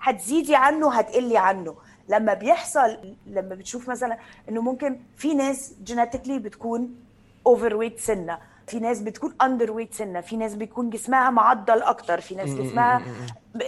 [0.00, 1.76] هتزيدي عنه هتقلي عنه.
[2.08, 4.18] لما بيحصل لما بتشوف مثلا
[4.48, 6.94] إنه ممكن في ناس genetically بتكون
[7.46, 12.48] overweight سنة في ناس بتكون underweight سنة في ناس بيكون جسمها معضل أكتر في ناس
[12.48, 13.02] جسمها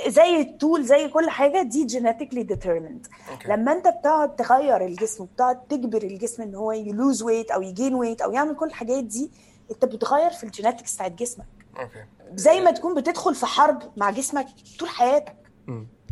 [0.07, 3.09] زي الطول زي كل حاجة دي genetically determined.
[3.49, 7.69] لما أنت بتقعد تغير الجسم بتقعد تجبر الجسم إن هو ي lose weight أو ي
[7.69, 9.31] gain weight أو يعمل كل الحاجات دي
[9.71, 11.47] أنت بتغير في ال genetics بتاعت جسمك.
[11.81, 12.05] أوكي.
[12.35, 14.47] زي ما تكون بتدخل في حرب مع جسمك
[14.79, 15.37] طول حياتك.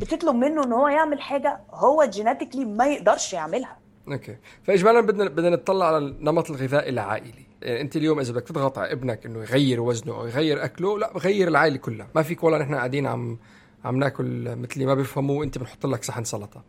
[0.00, 3.78] بتطلب منه إن هو يعمل حاجة هو genetically ما يقدرش يعملها.
[4.08, 4.37] أوكي.
[4.62, 7.46] فاجمالا بدنا بدنا نطلع على النمط الغذائي العائلي.
[7.62, 11.12] يعني أنت اليوم إذا بدك تضغط على ابنك إنه يغير وزنه أو يغير أكله لا
[11.16, 12.08] غير العائلة كلها.
[12.14, 13.38] ما فيك والله نحن قاعدين عم
[13.84, 16.64] عم ناكل مثل ما بيفهموه أنت بنحط لك صحن سلطة.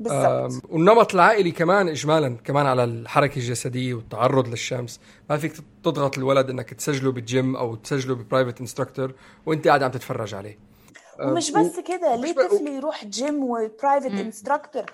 [0.00, 5.00] بالظبط أم، والنمط العائلي كمان اجمالا كمان على الحركة الجسدية والتعرض للشمس.
[5.30, 5.52] ما فيك
[5.82, 9.14] تضغط الولد إنك تسجله بالجيم أو تسجله ب private instructor
[9.46, 10.58] وأنت قاعد عم تتفرج عليه.
[11.20, 14.84] ومش و- بس كده ليه ب- و- طفل يروح جيم و private instructor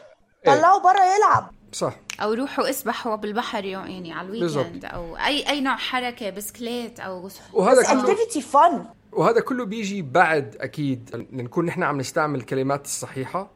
[0.46, 1.50] طلعه بره يلعب.
[1.72, 1.94] صح.
[2.20, 4.84] أو روحوا اسبحوا بالبحر يعني على ال weekend.
[4.84, 10.02] أو أي أي نوع حركة بسكليت أو وهذا بس كله activity fun وهذا كله بيجي
[10.02, 13.50] بعد أكيد نكون نحن عم نستعمل الكلمات الصحيحة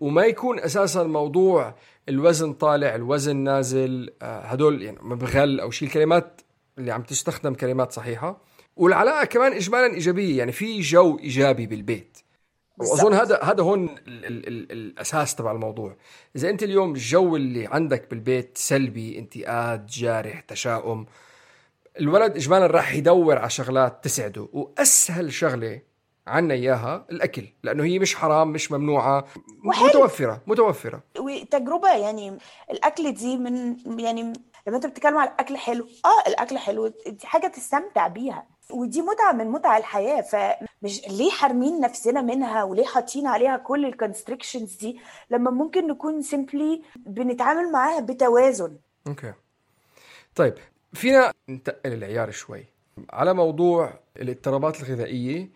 [0.00, 1.74] وما يكون أساسا موضوع
[2.08, 6.40] الوزن طالع الوزن نازل آه، هدول يعني مبغل أو شيء الكلمات
[6.78, 8.40] اللي عم تستخدم كلمات صحيحة.
[8.76, 12.18] والعلاقة كمان اجمالا إيجابية يعني في جو إيجابي بالبيت.
[12.78, 15.96] وأظن هذا هذا هون ال ال ال الأساس تبع الموضوع.
[16.36, 21.06] إذا أنت اليوم الجو اللي عندك بالبيت سلبي انتقاد جارح تشاؤم
[22.00, 24.48] الولد اجمالا راح يدور على شغلات تسعده.
[24.52, 25.80] وأسهل شغلة
[26.26, 29.24] عنا إياها الأكل لأنه هي مش حرام مش ممنوعة
[29.64, 29.86] وحلو.
[29.86, 31.02] متوفرة متوفرة.
[31.18, 32.38] وتجربة يعني
[32.70, 34.32] الأكل دي من يعني
[34.66, 38.46] لما أنت بتتكلم على الأكل حلو آه الأكل حلو دي حاجة تستمتع بيها.
[38.72, 43.92] ودي متعة من متع الحياة فمش ليه حارمين نفسنا منها وليه حاطين عليها كل ال
[43.92, 48.76] constrictions دي؟ لما ممكن نكون simply بنتعامل معاها بتوازن.
[49.06, 49.32] أوكي.
[50.34, 50.54] طيب
[50.92, 52.64] فينا ننتقل العيار شوي.
[53.10, 55.48] على موضوع الاضطرابات الغذائية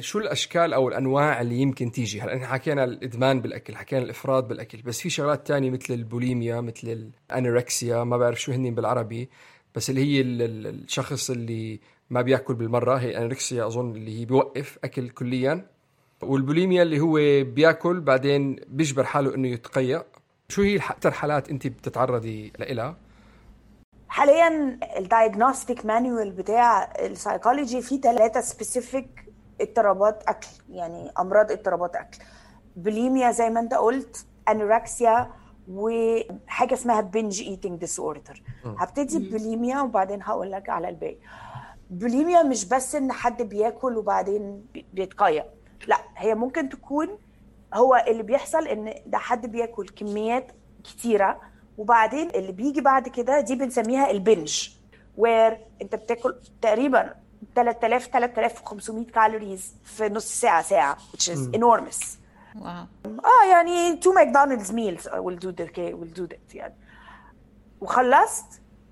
[0.00, 5.00] شو الأشكال أو الأنواع اللي يمكن تيجي؟ هلا حكينا الإدمان بالأكل حكينا الإفراط بالأكل بس
[5.00, 9.28] في شغلات تانية مثل البوليميا مثل ال anorexia ما بعرف شو هن بالعربي
[9.74, 12.94] بس اللي هي ال- ال- الشخص اللي ما بيأكل بالمرة.
[12.94, 15.66] هي anorexia أظن اللي هي بيوقف أكل كليا.
[16.22, 17.14] والبوليميا اللي هو
[17.54, 20.04] بيأكل بعدين بيجبر حاله إنه يتقيأ.
[20.48, 22.96] شو هي أكثر حالات أنت بتتعرضي لها
[24.08, 29.24] حاليا ال diagnostic manual بتاع السايكولوجي فيه ثلاثة specific
[29.60, 32.18] اضطرابات أكل يعني أمراض اضطرابات أكل.
[32.76, 35.30] بوليميا زي ما أنت قلت anorexia
[35.70, 41.18] وحاجة اسمها binge eating disorder هبتدي ببوليميا وبعدين هقول لك على الباقي.
[41.90, 45.44] بوليميا مش بس إن حد بياكل وبعدين بي- بيتقيأ.
[45.86, 47.08] لا هي ممكن تكون
[47.74, 50.52] هو اللي بيحصل إن ده حد بياكل كميات
[50.84, 51.40] كتيرة
[51.78, 54.68] وبعدين اللي بيجي بعد كده دي بنسميها ال binge
[55.16, 57.14] where أنت بتاكل تقريبا
[57.54, 62.06] 3000 3500 calories في نص ساعة ساعة which is enormous.
[62.56, 62.86] wow.
[63.06, 66.74] آه يعني two McDonald's meals will do that will do that يعني.
[67.80, 68.44] وخلصت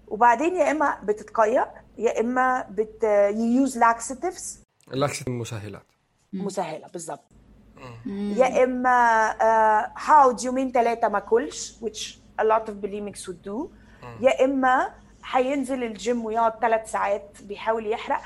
[0.08, 1.66] وبعدين يا إما بتتقيأ
[1.98, 4.58] يا إما بت you use laxatives.
[4.92, 5.82] ال laxative المسهلات.
[6.32, 7.24] مسهلة بالظبط
[8.36, 9.30] يا إما
[9.96, 13.68] هقعد يومين ثلاثة ما اكلش which a lot of bulimics would do.
[14.20, 18.20] يا إما هينزل الجيم ويقعد ثلاث ساعات بيحاول يحرق.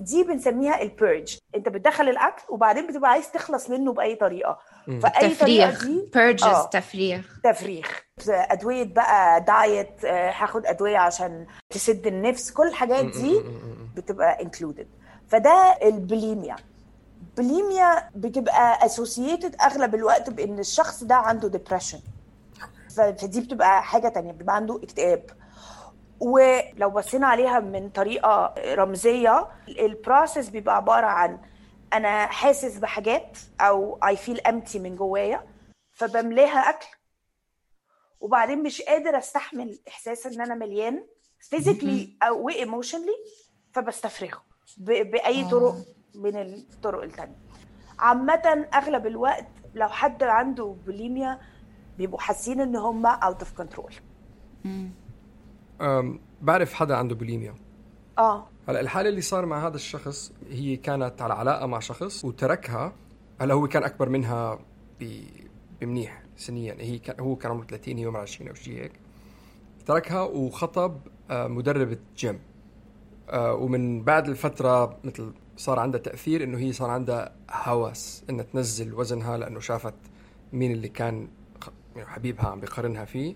[0.00, 4.58] دي بنسميها ال purge أنت بتدخل الأكل وبعدين بتبقى عايز تخلص منه بأي طريقة.
[5.02, 5.84] فأي تفريغ.
[6.14, 6.66] purges آه.
[6.66, 7.20] تفريغ.
[7.44, 7.84] تفريغ.
[8.28, 13.40] أدوية بقى diet آه، هاخد أدوية عشان تسد النفس كل الحاجات دي
[13.96, 14.88] بتبقى included
[15.28, 16.56] فده ال bulimia.
[17.36, 22.00] bulimia بتبقى associated أغلب الوقت بإن الشخص ده عنده depression
[22.96, 25.22] فدي بتبقى حاجة تانية بيبقى عنده اكتئاب.
[26.20, 31.38] ولو بصينا عليها من طريقة رمزية ال process بيبقى عبارة عن
[31.94, 35.46] أنا حاسس بحاجات أو I feel empty من جوايا
[35.92, 36.86] فبملاها أكل.
[38.20, 41.06] وبعدين مش قادر أستحمل إحساس إن أنا مليان
[41.40, 43.16] physically أو emotionally
[43.72, 44.42] فبستفرغه
[44.78, 45.74] ب- بأي طرق
[46.14, 47.36] من الطرق التانية.
[47.98, 51.40] عامة أغلب الوقت لو حد عنده بوليميا
[51.98, 53.94] بيبقوا حاسين إن هم out of control
[56.40, 57.54] بعرف حدا عنده بوليميا
[58.18, 58.48] آه.
[58.70, 62.92] هلا الحالة اللي صار مع هذا الشخص هي كانت على علاقة مع شخص وتركها.
[63.40, 64.58] هلا هو كان أكبر منها.
[65.80, 66.76] بمنيح سنيا.
[66.78, 68.92] هي كان هو كان عمره 30 هي عمرها 20 أو شيء هيك.
[69.86, 72.38] تركها وخطب آه، مدربة جيم.
[73.30, 78.94] آه، ومن بعد الفترة مثل صار عندها تأثير إنه هي صار عندها هوس إنها تنزل
[78.94, 79.94] وزنها لأنه شافت
[80.52, 81.28] مين اللي كان
[81.96, 83.34] يعني حبيبها عم بيقارنها فيه.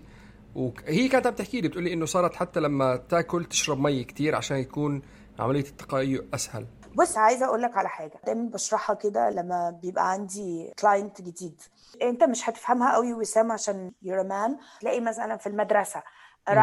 [0.55, 4.35] وهي كانت عم تحكي لي بتقول لي إنه صارت حتى لما تاكل تشرب مي كتير
[4.35, 5.01] عشان يكون
[5.39, 6.65] عملية التقيؤ أسهل.
[6.95, 8.19] بص عايزة أقول لك على حاجة.
[8.25, 11.61] دايما بشرحها كده لما بيبقى عندي client جديد.
[12.01, 14.79] أنت مش هتفهمها قوي وسام عشان a man.
[14.81, 16.03] تلاقي مثلا في المدرسة
[16.49, 16.53] around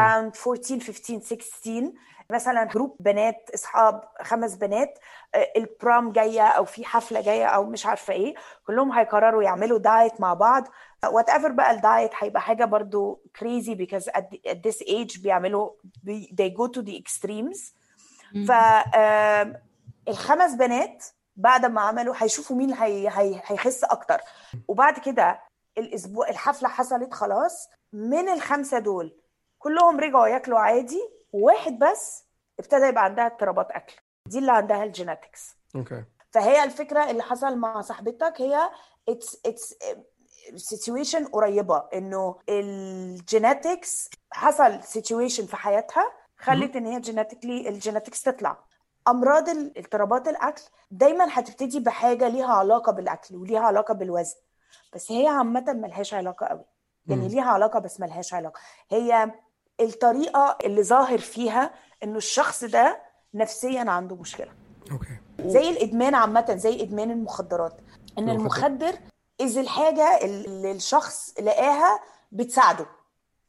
[0.47, 1.91] 14 15 16
[2.31, 4.99] مثلا group بنات أصحاب خمس بنات.
[5.35, 8.33] آه، ال prom جاية أو في حفلة جاية أو مش عارفة إيه.
[8.67, 10.63] كلهم هيقرروا يعملوا diet مع بعض.
[11.11, 13.21] whatever بقى ال diet هيبقى حاجة برضو
[13.75, 15.69] because at, the- at this age بيعملوا
[16.03, 17.82] بي, they go to the extremes.
[18.47, 18.51] ف
[18.95, 19.55] آم،
[20.07, 21.03] الخمس بنات
[21.35, 24.21] بعد ما عملوا هيشوفوا مين هي هي هيخس أكتر.
[24.67, 25.41] وبعد كده
[25.77, 29.17] الأسبوع الحفلة حصلت خلاص من الخمسة دول
[29.59, 32.23] كلهم رجعوا ياكلوا عادي وواحد بس
[32.59, 33.95] ابتدى يبقى عندها اضطرابات أكل.
[34.27, 36.03] دي اللي عندها ال genetics okay.
[36.31, 38.69] فهي الفكرة اللي حصل مع صاحبتك هي
[39.09, 39.75] it's it's
[40.55, 46.11] situation قريبة إنه ال genetics حصل situation في حياتها
[46.43, 48.57] خلت إن هي genetically ال genetics تطلع.
[49.07, 54.35] أمراض اضطرابات الأكل دايما هتبتدي بحاجة ليها علاقة بالأكل وليها علاقة بالوزن.
[54.95, 56.65] بس هي عامة ملهاش علاقة قوي.
[57.07, 58.59] يعني ليها علاقة بس ملهاش علاقة.
[58.89, 59.31] هي
[59.79, 61.71] الطريقة اللي ظاهر فيها
[62.03, 63.01] إنه الشخص ده
[63.33, 64.51] نفسيا عنده مشكلة.
[64.91, 65.17] okay.
[65.39, 67.77] زي الإدمان عامة زي إدمان المخدرات.
[68.17, 68.95] إن المخدر.
[69.41, 71.99] is الحاجة اللي الشخص لقاها
[72.31, 72.85] بتساعده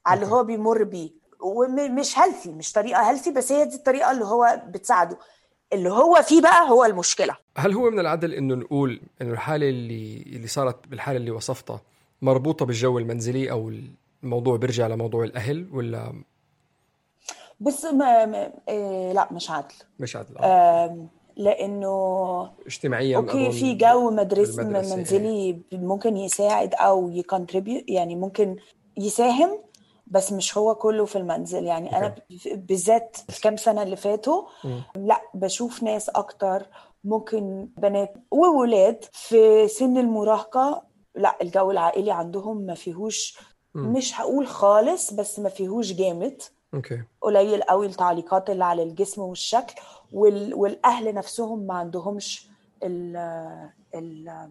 [0.06, 1.10] على اللي هو بيمر بيه.
[1.44, 5.18] ومش healthy مش طريقة healthy بس هي دي الطريقة اللي هو بتساعده.
[5.72, 7.36] اللي هو فيه بقى هو المشكلة.
[7.56, 11.80] هل هو من العدل إنه نقول إنه الحالة اللي اللي صارت بالحالة اللي وصفتها
[12.22, 13.72] مربوطة بالجو المنزلي أو
[14.22, 16.22] الموضوع بيرجع لموضوع الأهل ولا؟
[17.60, 19.74] بص ما ما إيه لا مش عادل.
[20.00, 21.06] مش عادل آه.
[21.36, 28.56] لأنه اجتماعيا okay في جو مدرسي منزلي ممكن يساعد أو ي contribute يعني ممكن
[28.96, 29.58] يساهم
[30.14, 31.94] بس مش هو كله في المنزل يعني okay.
[31.94, 32.14] أنا
[32.54, 34.42] بالذات الكام سنة اللي فاتوا.
[34.96, 36.66] لا بشوف ناس أكتر
[37.04, 40.82] ممكن بنات وولاد في سن المراهقة
[41.14, 43.38] لا الجو العائلي عندهم ما فيهوش.
[43.74, 46.42] مش هقول خالص بس ما فيهوش جامد
[46.74, 49.74] أوكي قليل قوي التعليقات اللي على الجسم والشكل
[50.12, 50.54] وال...
[50.54, 52.48] والأهل نفسهم ما عندهمش
[52.82, 53.16] ال...
[53.94, 54.50] ال...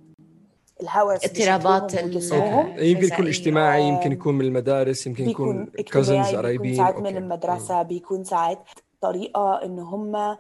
[0.82, 6.76] الهوس اضطرابات يمكن يكون اجتماعي يمكن يكون من المدارس يمكن يكون cousins قرايبين.
[6.76, 8.60] ساعات من المدرسة بيكون ساعات
[9.02, 10.38] طريقة إن هم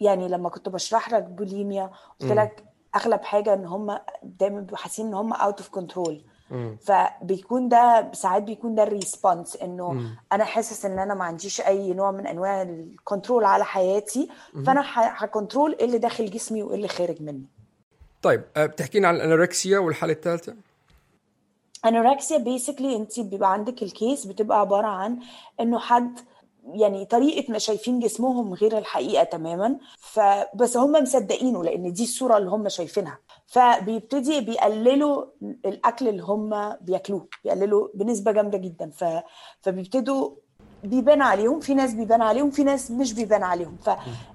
[0.00, 2.64] يعني لما كنت بشرح لك بوليميا قلت لك
[2.96, 6.24] أغلب حاجة إن هم دايما حاسين إن هم out of control
[6.80, 9.90] فبيكون ده ساعات بيكون ده ال response إنه.
[10.32, 14.28] أنا حاسس إن أنا ما عنديش أي نوع من أنواع ال control على حياتي.
[14.66, 17.46] فأنا ه control إيه اللي داخل جسمي وإيه اللي خارج مني.
[18.22, 20.54] طيب أه، بتحكينا عن الأنوركسيا والحالة الثالثة؟
[21.86, 25.18] أنوركسيا بيسكلي أنت بيبقى عندك الكيس بتبقى عبارة عن
[25.60, 26.20] إنه حد
[26.66, 29.76] يعني طريقة ما شايفين جسمهم غير الحقيقة تماما.
[29.98, 33.18] فبس هم مصدقينه لأن دي الصورة اللي هم شايفينها.
[33.46, 38.90] فبيبتدي بيقللوا الأكل اللي هم بياكلوه بيقللوا بنسبة جامدة جدا.
[38.90, 39.04] ف...
[39.60, 40.30] فبيبتدوا
[40.82, 43.76] بيبان عليهم في ناس بيبان عليهم في ناس مش بيبان عليهم.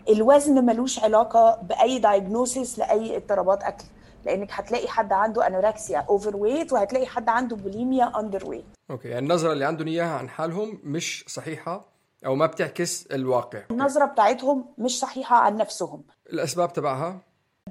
[0.08, 3.84] فالوزن ملوش علاقة بأي diagnosis لأي اضطرابات أكل.
[4.26, 9.66] لأنك هتلاقي حد عنده anorexia overweight وهتلاقي حد عنده bulimia underweight okay يعني النظرة اللي
[9.66, 11.86] عندهم إياها عن حالهم مش صحيحة
[12.26, 13.60] أو ما بتعكس الواقع.
[13.72, 16.04] النظرة بتاعتهم مش صحيحة عن نفسهم.
[16.34, 17.22] الأسباب تبعها؟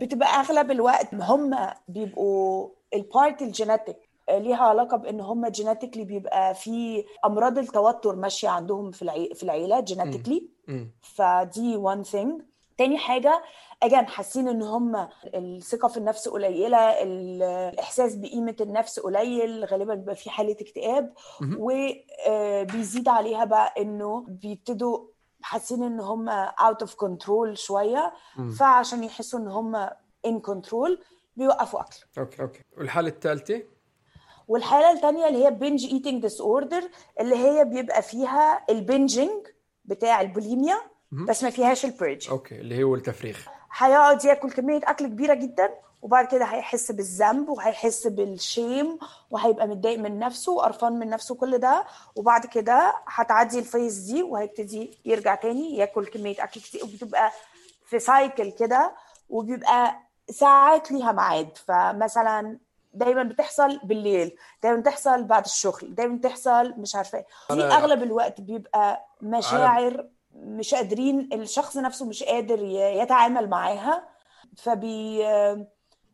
[0.01, 1.57] بتبقى أغلب الوقت هم
[1.89, 8.49] بيبقوا ال part ال genetic ليها علاقة بإن هم genetically بيبقى في أمراض التوتر ماشية
[8.49, 9.31] عندهم في العي...
[9.35, 10.49] في العيلة genetically
[11.03, 12.42] فدي one thing
[12.79, 13.43] تاني حاجة
[13.83, 20.31] again حاسين إن هم الثقة في النفس قليلة الإحساس بقيمة النفس قليل غالبا بيبقى في
[20.31, 21.12] حالة اكتئاب.
[21.59, 25.07] وبيزيد عليها بقى إنه بيبتدوا
[25.43, 28.12] حاسين إن هم out of control شوية.
[28.59, 29.77] فعشان يحسوا إن هم
[30.27, 31.03] in control
[31.37, 31.97] بيوقفوا أكل.
[32.19, 32.61] okay okay.
[32.79, 33.62] والحالة الثالثه
[34.49, 36.83] والحالة الثانية اللي هي binge eating disorder
[37.21, 39.47] اللي هي بيبقى فيها ال bingeing
[39.85, 40.77] بتاع البوليميا
[41.13, 43.39] بس ما فيهاش ال purge okay اللي هو التفريغ
[43.77, 45.71] هيقعد ياكل كمية أكل كبيرة جدا
[46.03, 48.99] وبعد كده هيحس بالذنب وهيحس بال shame
[49.31, 51.85] وهيبقى متضايق من نفسه وقرفان من نفسه كل ده.
[52.17, 57.31] وبعد كده هتعدي ال phase دي وهيبتدي يرجع تاني ياكل كمية أكل كتير وبتبقى
[57.87, 58.95] في cycle كده
[59.29, 59.97] وبيبقى
[60.31, 61.59] ساعات ليها ميعاد.
[61.67, 62.59] فمثلا
[62.97, 67.25] دايما بتحصل بالليل دايما بتحصل بعد الشغل دايما بتحصل مش عارفة.
[67.51, 72.59] دي أغلب الوقت بيبقى مشاعر مش قادرين الشخص نفسه مش قادر
[73.03, 74.09] يتعامل معاها
[74.57, 75.23] فبي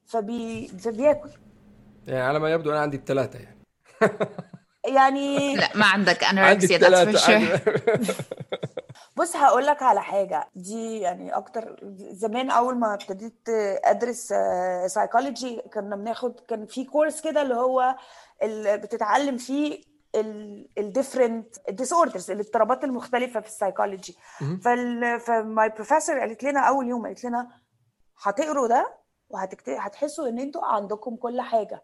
[0.06, 1.30] فبي فبياكل.
[2.06, 3.58] يعني على ما يبدو أنا عندي الثلاثه يعني.
[4.88, 7.30] يعني لا ما عندك أنوركسيا ذاتس
[9.16, 10.48] بص هقول لك على حاجة.
[10.54, 11.76] دي يعني أكتر
[12.10, 13.48] زمان أول ما ابتديت
[13.84, 14.34] أدرس
[14.86, 17.96] سايكولوجي كنا بناخد كان في course كده اللي هو
[18.42, 19.80] اللي بتتعلم فيه
[20.78, 24.16] ال different disorders الاضطرابات المختلفة في السايكولوجي
[25.18, 27.48] ف my professor قالت لنا أول يوم قالت لنا
[28.22, 28.98] هتقروا ده
[29.30, 31.82] وهتحسوا إن أنتوا عندكم كل حاجة.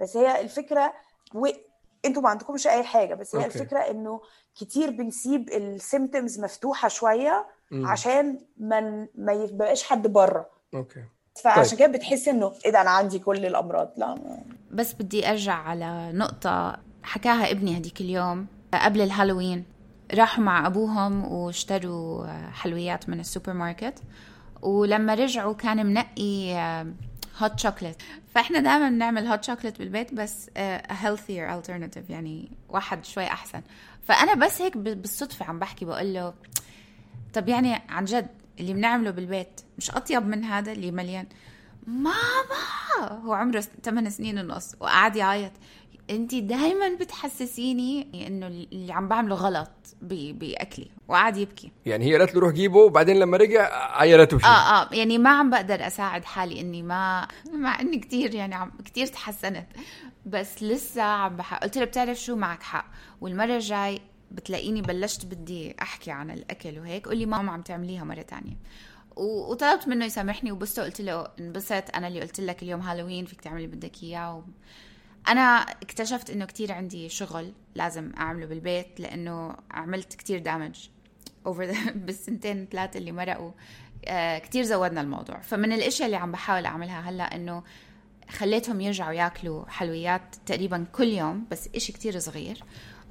[0.00, 0.92] بس هي الفكرة.
[2.04, 3.58] أنتوا ما عندكمش اي حاجة بس هي okay.
[3.58, 4.20] الفكرة انه
[4.60, 7.86] كتير بنسيب ال symptoms مفتوحة شوية مم.
[7.86, 11.04] عشان ما ما يبقاش حد بره okay
[11.42, 11.78] فعشان طيب.
[11.78, 14.18] كده بتحسي انه إيه ده أنا عندي كل الأمراض لا
[14.70, 19.64] بس بدي ارجع على نقطة حكاها ابني هديك اليوم قبل الهالوين
[20.14, 23.98] راحوا مع أبوهم واشتروا حلويات من السوبر ماركت
[24.62, 26.54] ولما رجعوا كان منقي
[27.38, 27.96] hot chocolate
[28.34, 30.50] فإحنا دائما بنعمل hot chocolate بالبيت بس
[30.90, 33.62] healthier alternative يعني واحد شوي أحسن.
[34.08, 36.34] فأنا بس هيك بالصدفة عم بحكي بقول له
[37.34, 38.28] طب يعني عن جد
[38.60, 41.26] اللي بنعمله بالبيت مش أطيب من هذا؟ اللي مليان.
[41.86, 42.14] ماما!
[43.24, 45.52] هو عمره 8 سنين ونص وقعد يعيط.
[46.10, 49.70] انت دائما بتحسسيني انه اللي عم بعمله غلط
[50.02, 51.72] بأكلي وقعد يبكي.
[51.86, 54.46] يعني هي قالت له روح جيبه وبعدين لما رجع عيرته فيه.
[54.46, 58.72] آه آه يعني ما عم بقدر أساعد حالي إني ما مع إني كثير يعني عم
[58.84, 59.66] كثير تحسنت.
[60.26, 61.54] بس لسه عم بح...
[61.54, 62.86] قلت له بتعرف شو معك حق.
[63.20, 64.00] والمرة الجاي
[64.30, 67.08] بتلاقيني بلشت بدي أحكي عن الأكل وهيك.
[67.08, 68.56] قولي ماما عم تعمليها مرة تانية.
[69.16, 71.84] وطلبت منه يسامحني وبسته قلت له انبسط.
[71.94, 74.42] أنا اللي قلت لك اليوم هالوين فيك تعملي بدك إياه و...
[75.28, 75.40] أنا
[75.82, 80.88] اكتشفت إنه كتير عندي شغل لازم أعمله بالبيت لأنه عملت كتير دامج
[81.46, 83.50] اوفر بالسنتين ثلاثة اللي مرقوا.
[84.06, 85.40] آه كتير زودنا الموضوع.
[85.40, 87.62] فمن الأشياء اللي عم بحاول أعملها هلأ إنه
[88.30, 92.64] خليتهم يرجعوا ياكلوا حلويات تقريبا كل يوم بس إشي كتير صغير.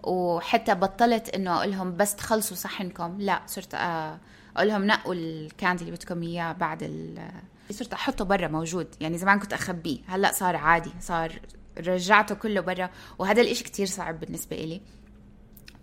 [0.04, 3.18] وحتى بطلت إنه أقول لهم بس تخلصوا صحنكم.
[3.20, 7.32] لا صرت أقول لهم نقوا الكاندي اللي بدكم إياه بعد ال
[7.72, 8.88] صرت أحطه برا موجود.
[9.02, 10.00] يعني زمان كنت أخبيه.
[10.08, 11.40] هلأ صار عادي صار
[11.78, 14.82] رجعته كله برا وهذا الإشي كتير صعب بالنسبة إلي.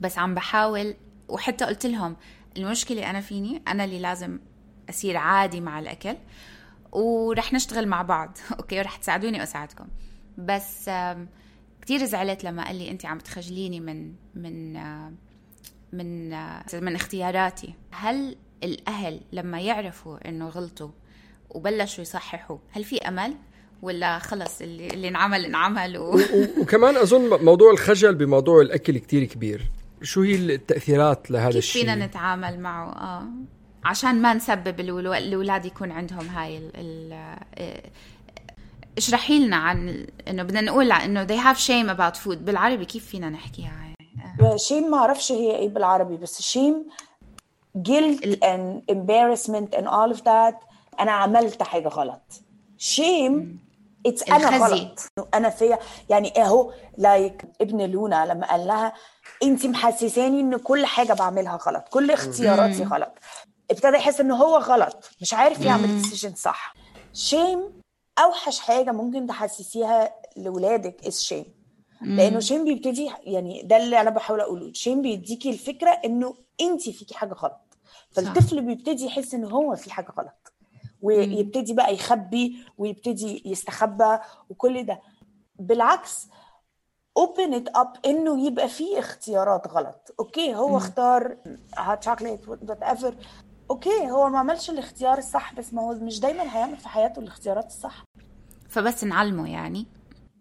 [0.01, 0.95] بس عم بحاول
[1.29, 2.17] وحتى قلت لهم
[2.57, 4.39] المشكلة أنا فيني أنا اللي لازم
[4.91, 6.17] أصير عادي مع الأكل
[6.93, 8.39] ورح نشتغل مع بعض.
[8.59, 9.87] أوكي ورح تساعدوني وأساعدكم
[10.39, 10.91] بس
[11.83, 14.75] كتير زعلت لما قال لي أنت عم تخجليني من من
[15.93, 16.31] من
[16.75, 17.75] من اختياراتي.
[17.91, 20.91] هل الأهل لما يعرفوا إنه غلطوا
[21.51, 23.37] وبلشوا يصححوا هل في أمل؟
[23.83, 26.21] ولا خلص اللي, اللي انعمل انعمل و...
[26.59, 29.71] وكمان أظن موضوع الخجل بموضوع الأكل كتير كبير.
[30.03, 33.25] شو هي التأثيرات لهذا كيف الشيء؟ فينا نتعامل معه؟ آه.
[33.85, 37.13] عشان ما نسبب الأولاد يكون عندهم هاي ال ال
[37.55, 37.83] آه،
[38.99, 42.37] اشرحي لنا عن إنه بدنا نقول إنه they have shame about food.
[42.37, 46.87] بالعربي كيف فينا نحكيها يعني shame ما أعرفش هي إيه بالعربي بس shame
[47.79, 50.55] guilt and embarrassment and all of that
[51.01, 52.43] أنا عملت حاجة غلط.
[52.79, 53.59] shame
[54.07, 55.01] it's أنا غلط.
[55.35, 55.79] أنا فيا.
[56.09, 58.93] يعني أهو like ابن لونا لما قال لها
[59.43, 63.13] انت محسساني إن كل حاجة بعملها غلط كل اختياراتي غلط.
[63.71, 66.75] ابتدى يحس إن هو غلط مش عارف يعمل decision صح.
[67.13, 67.81] shame
[68.19, 71.45] أوحش حاجة ممكن تحسسيها لاولادك is shame
[72.03, 74.73] لأنه shame بيبتدي يعني ده اللي أنا بحاول أقوله.
[74.73, 77.61] shame بيديكي الفكرة إنه انت فيكي حاجة غلط.
[78.11, 80.50] فالطفل بيبتدي يحس إن هو في حاجة غلط.
[81.03, 84.19] ويبتدي بقى يخبي ويبتدي يستخبى
[84.51, 85.01] وكل ده.
[85.59, 86.29] بالعكس
[87.19, 90.15] open it up إنه يبقى في اختيارات غلط.
[90.21, 91.37] okay هو اختار
[91.79, 93.15] hot chocolate whatever
[93.71, 97.67] okay هو ما عملش الاختيار الصح بس ما هو مش دايما هيعمل في حياته الاختيارات
[97.67, 98.05] الصح.
[98.69, 99.87] فبس نعلمه يعني.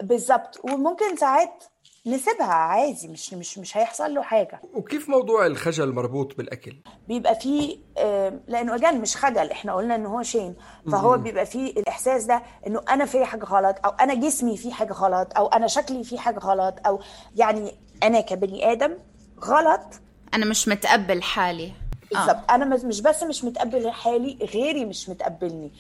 [0.04, 0.60] بالظبط.
[0.64, 1.64] وممكن ساعات
[2.10, 4.62] نسيبها عادي مش مش مش هيحصل له حاجة.
[4.74, 6.76] وكيف موضوع الخجل مربوط بالأكل؟
[7.08, 7.78] بيبقى فيه
[8.48, 10.56] لأنه اجان مش خجل إحنا قلنا ان هو شيم
[10.92, 14.94] فهو بيبقى فيه الإحساس ده إنه أنا في حاجة غلط أو أنا جسمي فيه حاجة
[14.94, 17.00] غلط أو أنا شكلي فيه حاجة غلط أو
[17.36, 17.72] يعني
[18.04, 18.94] أنا كبني آدم
[19.46, 19.82] غلط.
[20.34, 21.72] أنا مش متقبل حالي.
[22.12, 22.56] بالظبط آه.
[22.56, 25.72] أنا مش بس مش متقبل حالي غيري مش متقبلني.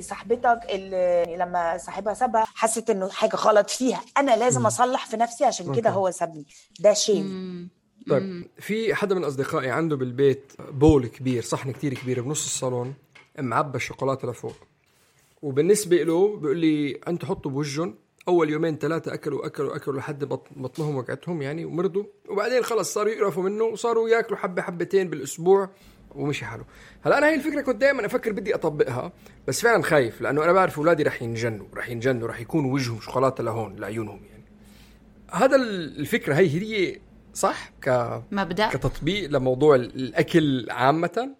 [0.00, 4.00] صاحبتك اللي لما صاحبها سابها حست إنه حاجة غلط فيها.
[4.18, 6.46] أنا لازم أصلح في نفسي عشان كده هو سابني.
[6.80, 7.68] ده شيم
[8.08, 12.94] طيب في حدا من أصدقائي عنده بالبيت بول كبير صحن كتير كبير بنص الصالون
[13.38, 14.56] معبى الشوكولاتة لفوق.
[15.42, 17.94] وبالنسبة له بيقول لي أنتوا حطوا بوجهن
[18.28, 20.24] أول يومين ثلاثة أكلوا أكلوا أكلوا لحد
[20.56, 22.04] بطنهم وقعتهم يعني ومرضوا.
[22.28, 25.70] وبعدين خلص صاروا يقرفوا منه وصاروا ياكلوا حبة حبتين بالأسبوع
[26.14, 26.64] ومشي حاله.
[27.02, 29.12] هلا أنا هي الفكرة كنت دائما أفكر بدي أطبقها
[29.48, 33.44] بس فعلا خايف لأنه أنا بعرف أولادي رح ينجنوا رح ينجنوا رح يكون وجههم شوكولاتة
[33.44, 34.44] لهون لعيونهم يعني.
[35.30, 37.00] هذا الفكرة هي هي
[37.34, 38.68] صح؟ ك مبدأ.
[38.68, 41.34] كتطبيق لموضوع الأكل عامة؟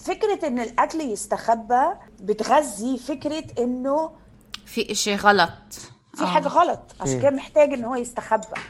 [0.00, 1.84] فكرة إن الأكل يستخبى
[2.20, 4.10] بتغذي فكرة إنه
[4.66, 5.93] في إشي غلط.
[6.14, 8.60] في حاجة غلط عشان كده محتاج إن هو يستخبى.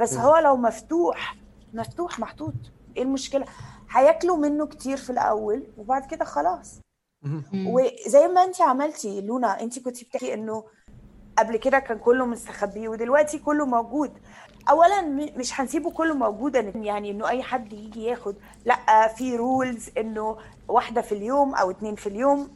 [0.00, 1.36] بس هو لو مفتوح
[1.74, 2.54] مفتوح محطوط
[2.96, 3.44] إيه المشكلة؟
[3.90, 6.80] هياكلوا منه كتير في الأول وبعد كده خلاص.
[7.54, 10.64] وزي ما انت عملتي لونا انت كنت بتحكي إنه
[11.42, 14.10] قبل كده كان كله مستخبي ودلوقتي كله موجود.
[14.70, 15.02] اولا
[15.36, 18.36] مش هنسيبه كله موجودا يعني إنه أي حد يجي ياخد.
[18.64, 20.36] لأ في rules إنه
[20.68, 22.48] واحدة في اليوم أو اتنين في اليوم.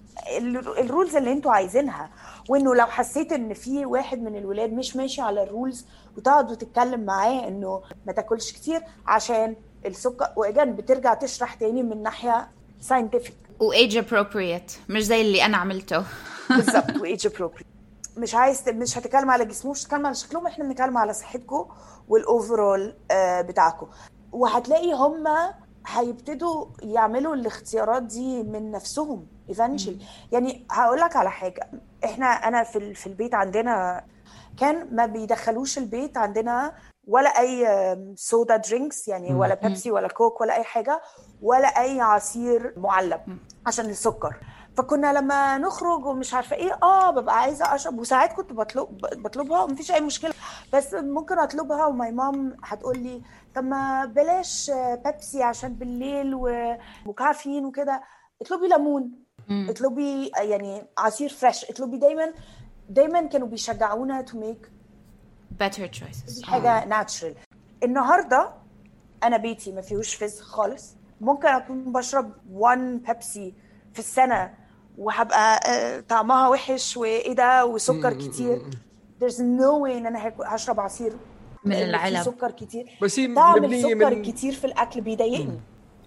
[0.78, 2.10] ال rules اللي أنتوا عايزينها.
[2.48, 5.86] وإنه لو حسيت إن في واحد من الولاد مش ماشي على ال rules
[6.16, 9.56] وتقعد وتتكلم معاه إنه ما تاكلش كتير عشان
[9.86, 12.48] السكر و again بترجع تشرح تاني من ناحية
[12.80, 16.04] scientific و age appropriate مش زي اللي أنا عملته.
[16.50, 17.66] بالظبط و age appropriate
[18.16, 21.68] مش عايز مش هتكلم على جسمه مش هتكلم على شكلهم إحنا بنتكلم على صحتكم
[22.08, 22.96] وال overall
[23.40, 23.86] بتاعكم.
[24.32, 25.24] وهتلاقي هم
[25.86, 29.98] هيبتدوا يعملوا الاختيارات دي من نفسهم eventually
[30.32, 31.70] يعني هقول لك على حاجة.
[32.04, 34.04] إحنا أنا في في البيت عندنا
[34.60, 36.72] كان ما بيدخلوش البيت عندنا
[37.08, 37.66] ولا أي
[38.16, 41.00] soda drinks يعني ولا بيبسي ولا كوك ولا أي حاجة
[41.42, 44.36] ولا أي عصير معلب عشان السكر.
[44.76, 47.98] فكنا لما نخرج ومش عارفة إيه آه ببقى عايزة أشرب.
[47.98, 48.88] وساعات كنت بطلب
[49.22, 50.32] بطلبها ومفيش أي مشكلة.
[50.72, 53.22] بس ممكن أطلبها و my mom هتقول لي
[53.54, 54.70] طب ما بلاش
[55.04, 56.34] بيبسي عشان بالليل
[57.06, 58.02] وكافيين وكده.
[58.42, 59.10] اطلبي ليمون.
[59.50, 62.32] اطلبي يعني عصير فريش اطلبي دايما
[62.88, 64.70] دايما كانوا بيشجعونا to make
[65.62, 66.44] better choices.
[66.44, 67.34] حاجة natural
[67.82, 68.52] النهارده
[69.22, 70.96] أنا بيتي ما فيهوش فيز خالص.
[71.20, 73.54] ممكن أكون بشرب 1 بيبسي
[73.92, 74.54] في السنة
[74.98, 78.62] وهبقى آه، طعمها وحش وايه ده وسكر كتير.
[79.24, 81.12] there's no way إن أنا هشرب عصير
[81.64, 82.22] من العلب.
[82.22, 82.98] سكر كتير.
[83.02, 85.60] بس هي طعم السكر من- كتير في الأكل بيضايقني.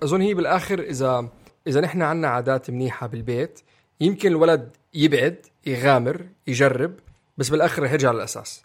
[0.03, 1.27] أظن هي بالآخر إذا
[1.67, 3.59] إذا نحن عنا عادات منيحة بالبيت
[4.01, 6.93] يمكن الولد يبعد يغامر يجرب
[7.37, 8.63] بس بالآخر رح يرجع للاساس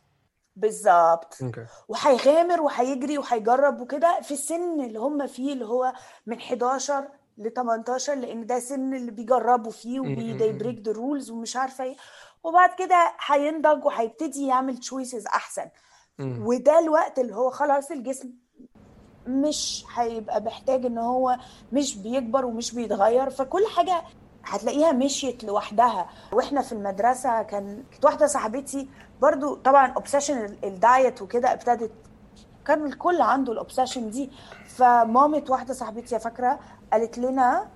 [0.56, 1.34] بالظبط.
[1.42, 1.66] okay.
[1.88, 5.92] وهيغامر وهيجري وهيجرب وكده في السن اللي هم فيه اللي هو
[6.26, 7.04] من 11
[7.38, 11.96] ل 18 لأن ده سن اللي بيجربوا فيه وبي break the rules ومش عارفة إيه.
[12.44, 15.64] وبعد كده هينضج وهيبتدي يعمل choices أحسن.
[16.20, 18.30] وده الوقت اللي هو خلاص الجسم
[19.26, 21.36] مش هيبقى محتاج إن هو
[21.72, 23.30] مش بيكبر ومش بيتغير.
[23.30, 24.02] فكل حاجة
[24.44, 26.10] هتلاقيها مشيت لوحدها.
[26.32, 28.88] وإحنا في المدرسة كان كانت واحدة صاحبتي
[29.22, 31.92] برضو طبعا obsession ال diet وكده ابتدت
[32.66, 34.30] كان الكل عنده ال obsession دي.
[34.66, 36.60] فمامة واحدة صاحبتي فاكرة
[36.94, 37.68] قالت لنا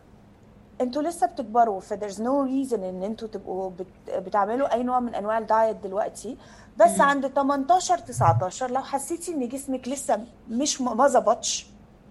[0.81, 3.87] أنتوا لسه بتكبروا ف there's no reason إن أنتوا تبقوا بت...
[4.11, 6.37] بتعملوا أي نوع من أنواع ال diet دلوقتي.
[6.77, 11.67] بس عند 18 19 لو حسيتي إن جسمك لسه مش م- ما ظبطش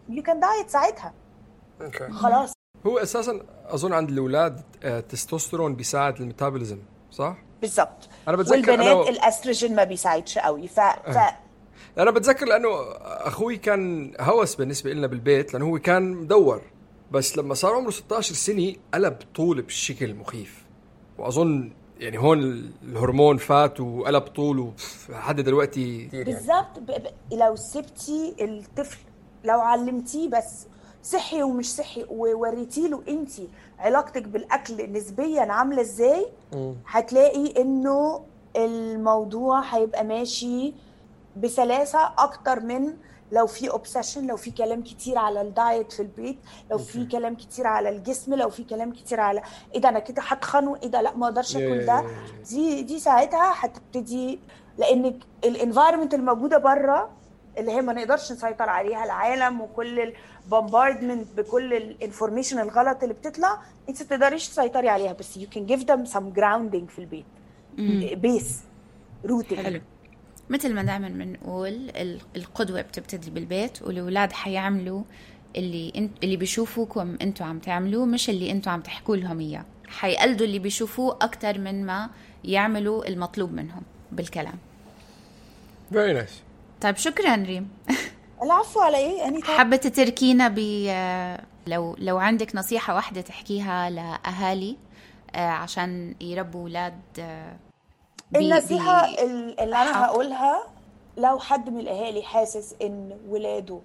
[0.10, 1.14] you can diet ساعتها.
[1.82, 2.54] okay خلاص.
[2.88, 6.80] هو أساسا أظن عند الأولاد آه، التستوستيرون بيساعد ال metabolism
[7.12, 11.18] صح؟ بالظبط أنا بتذكر والبنات أنا- الأستروجين ما بيساعدش قوي ف, ف...
[11.98, 12.70] أنا بتذكر لأنه
[13.04, 16.62] أخوي كان هوس بالنسبة لنا بالبيت لأنه هو كان مدور.
[17.12, 20.66] بس لما صار عمره 16 سنة قلب طول بشكل مخيف
[21.18, 24.74] وأظن يعني هون الهرمون فات وقلب طوله
[25.10, 26.24] لحد دلوقتي يعني.
[26.24, 26.86] بالظبط ب...
[26.86, 27.08] ب...
[27.34, 28.98] لو سبتي الطفل
[29.44, 30.68] لو علمتيه بس
[31.04, 33.30] صحي ومش صحي ووريتي له انت
[33.80, 36.28] علاقتك بالأكل نسبيا عاملة إزاي
[36.88, 40.74] هتلاقي انه الموضوع هيبقى ماشي
[41.38, 42.94] بسلاسة أكتر من
[43.32, 46.38] لو في obsession لو في كلام كتير على ال diet في البيت
[46.72, 49.42] لو في كلام كتير على الجسم لو في كلام كتير على
[49.76, 52.06] إيه ده أنا كده هتخن إيه ده لأ ما أقدرش أكل ده.
[52.50, 54.40] دي دي ساعتها هتبتدي
[54.78, 57.10] لأن ال environment الموجودة بره
[57.58, 60.14] اللي هي ما نقدرش نسيطر عليها العالم وكل
[60.46, 65.42] ال bombardment بكل ال information الغلط اللي بتطلع أنت ما تقدريش تسيطري عليها بس you
[65.56, 67.26] can give them some grounding في البيت.
[68.20, 68.60] base
[69.26, 69.82] روتين حلو.
[70.50, 75.04] مثل ما دائما بنقول ال- القدوة بتبتدي بالبيت والأولاد حيعملوا
[75.56, 79.66] اللي انت اللي بيشوفوكم أنتوا عم تعملوه مش اللي أنتوا عم تحكوا لهم إياه.
[79.88, 82.10] حيقلدوا اللي بيشوفوه أكتر من ما
[82.44, 83.82] يعملوا المطلوب منهم
[84.12, 84.56] بالكلام.
[85.92, 86.42] very nice
[86.82, 87.70] طيب شكرا ريم.
[88.44, 90.60] العفو على إيه اني حابة تتركينا ب
[91.68, 94.78] لو لو عندك نصيحة واحدة تحكيها لأهالي
[95.36, 97.56] آه، عشان يربوا أولاد آه،
[98.32, 100.04] بي- النصيحة بي- ال- اللي أنا حق.
[100.12, 100.64] هقولها
[101.18, 103.80] لو حد من الأهالي حاسس إن ولاده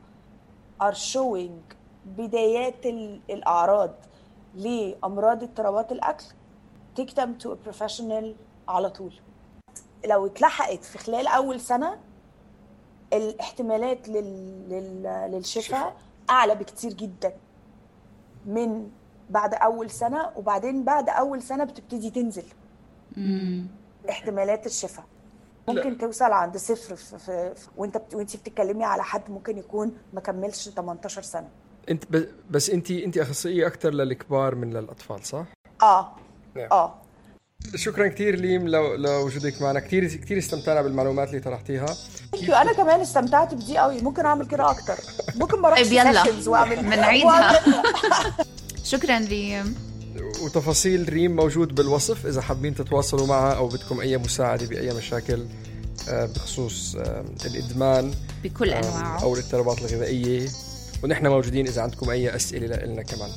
[0.82, 1.74] are showing
[2.07, 3.90] بدايات ال- الأعراض
[4.55, 6.24] لأمراض اضطرابات الأكل
[7.01, 8.24] take them to a professional
[8.68, 9.12] على طول.
[10.07, 11.99] لو اتلحقت في خلال أول سنة
[13.12, 14.68] الاحتمالات لل...
[14.68, 15.03] لل...
[15.30, 15.97] للشفاء
[16.30, 17.32] أعلى بكتير جدا
[18.47, 18.90] من
[19.30, 22.45] بعد أول سنة وبعدين بعد أول سنة بتبتدي تنزل.
[24.11, 25.05] احتمالات الشفاء.
[25.68, 28.14] ممكن توصل عند صفر في, في, وانت بت...
[28.14, 31.48] وانت بتتكلمي على حد ممكن يكون ما كملش 18 سنة.
[31.90, 35.44] انت ب- بس انت انت أخصائية أكثر للكبار من للأطفال صح؟
[35.82, 36.12] آه.
[36.55, 36.68] نعم.
[36.72, 36.94] آه.
[37.74, 39.80] شكرا كثير ليم لو لوجودك معنا.
[39.80, 41.86] كثير كثير استمتعنا بالمعلومات اللي طرحتيها.
[42.48, 44.00] أنا كمان استمتعت بدي قوي.
[44.00, 44.94] ممكن أعمل كده أكتر.
[45.36, 47.61] ممكن ما أروحش طيب واعمل بنعيدها
[48.92, 49.91] شكرا ريم
[50.42, 52.26] وتفاصيل ريم موجود بالوصف.
[52.26, 55.46] إذا حابين تتواصلوا معها أو بدكم أي مساعدة بأي مشاكل
[56.08, 59.22] آه، بخصوص آه، الإدمان بكل آه، أنواعه.
[59.22, 60.48] أو الاضطرابات الغذائية.
[61.04, 63.30] ونحن موجودين إذا عندكم أي أسئلة لنا كمان.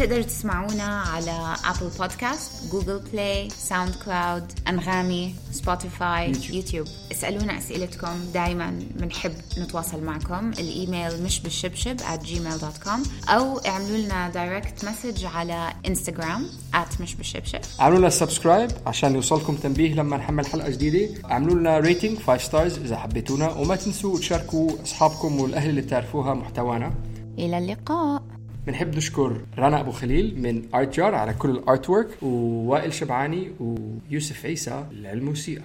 [0.00, 6.86] تقدروا تسمعونا على Apple Podcast Google Play SoundCloud أنغامي Spotify YouTube, YouTube.
[7.12, 10.50] اسألونا أسئلتكم دائما بنحب نتواصل معكم.
[10.50, 17.60] الإيميل مش بالشبشب at gmail.com أو اعملوا لنا direct message على Instagram at مش بالشبشب.
[17.80, 21.30] اعملوا لنا subscribe عشان يوصلكم تنبيه لما نحمل حلقة جديدة.
[21.30, 23.50] اعملوا لنا rating 5 stars إذا حبيتونا.
[23.50, 26.94] وما تنسوا تشاركوا أصحابكم والأهل اللي بتعرفوها محتوانا.
[27.38, 28.39] إلى اللقاء.
[28.66, 34.46] بنحب نشكر رنا أبو خليل من آرت جار على كل الآرت ورك ووائل شبعاني ويوسف
[34.46, 35.64] عيسى للموسيقى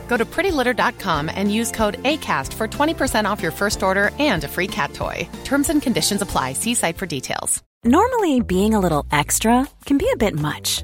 [0.11, 4.47] Go to prettylitter.com and use code ACAST for 20% off your first order and a
[4.49, 5.25] free cat toy.
[5.45, 6.51] Terms and conditions apply.
[6.51, 7.63] See site for details.
[7.85, 10.83] Normally, being a little extra can be a bit much,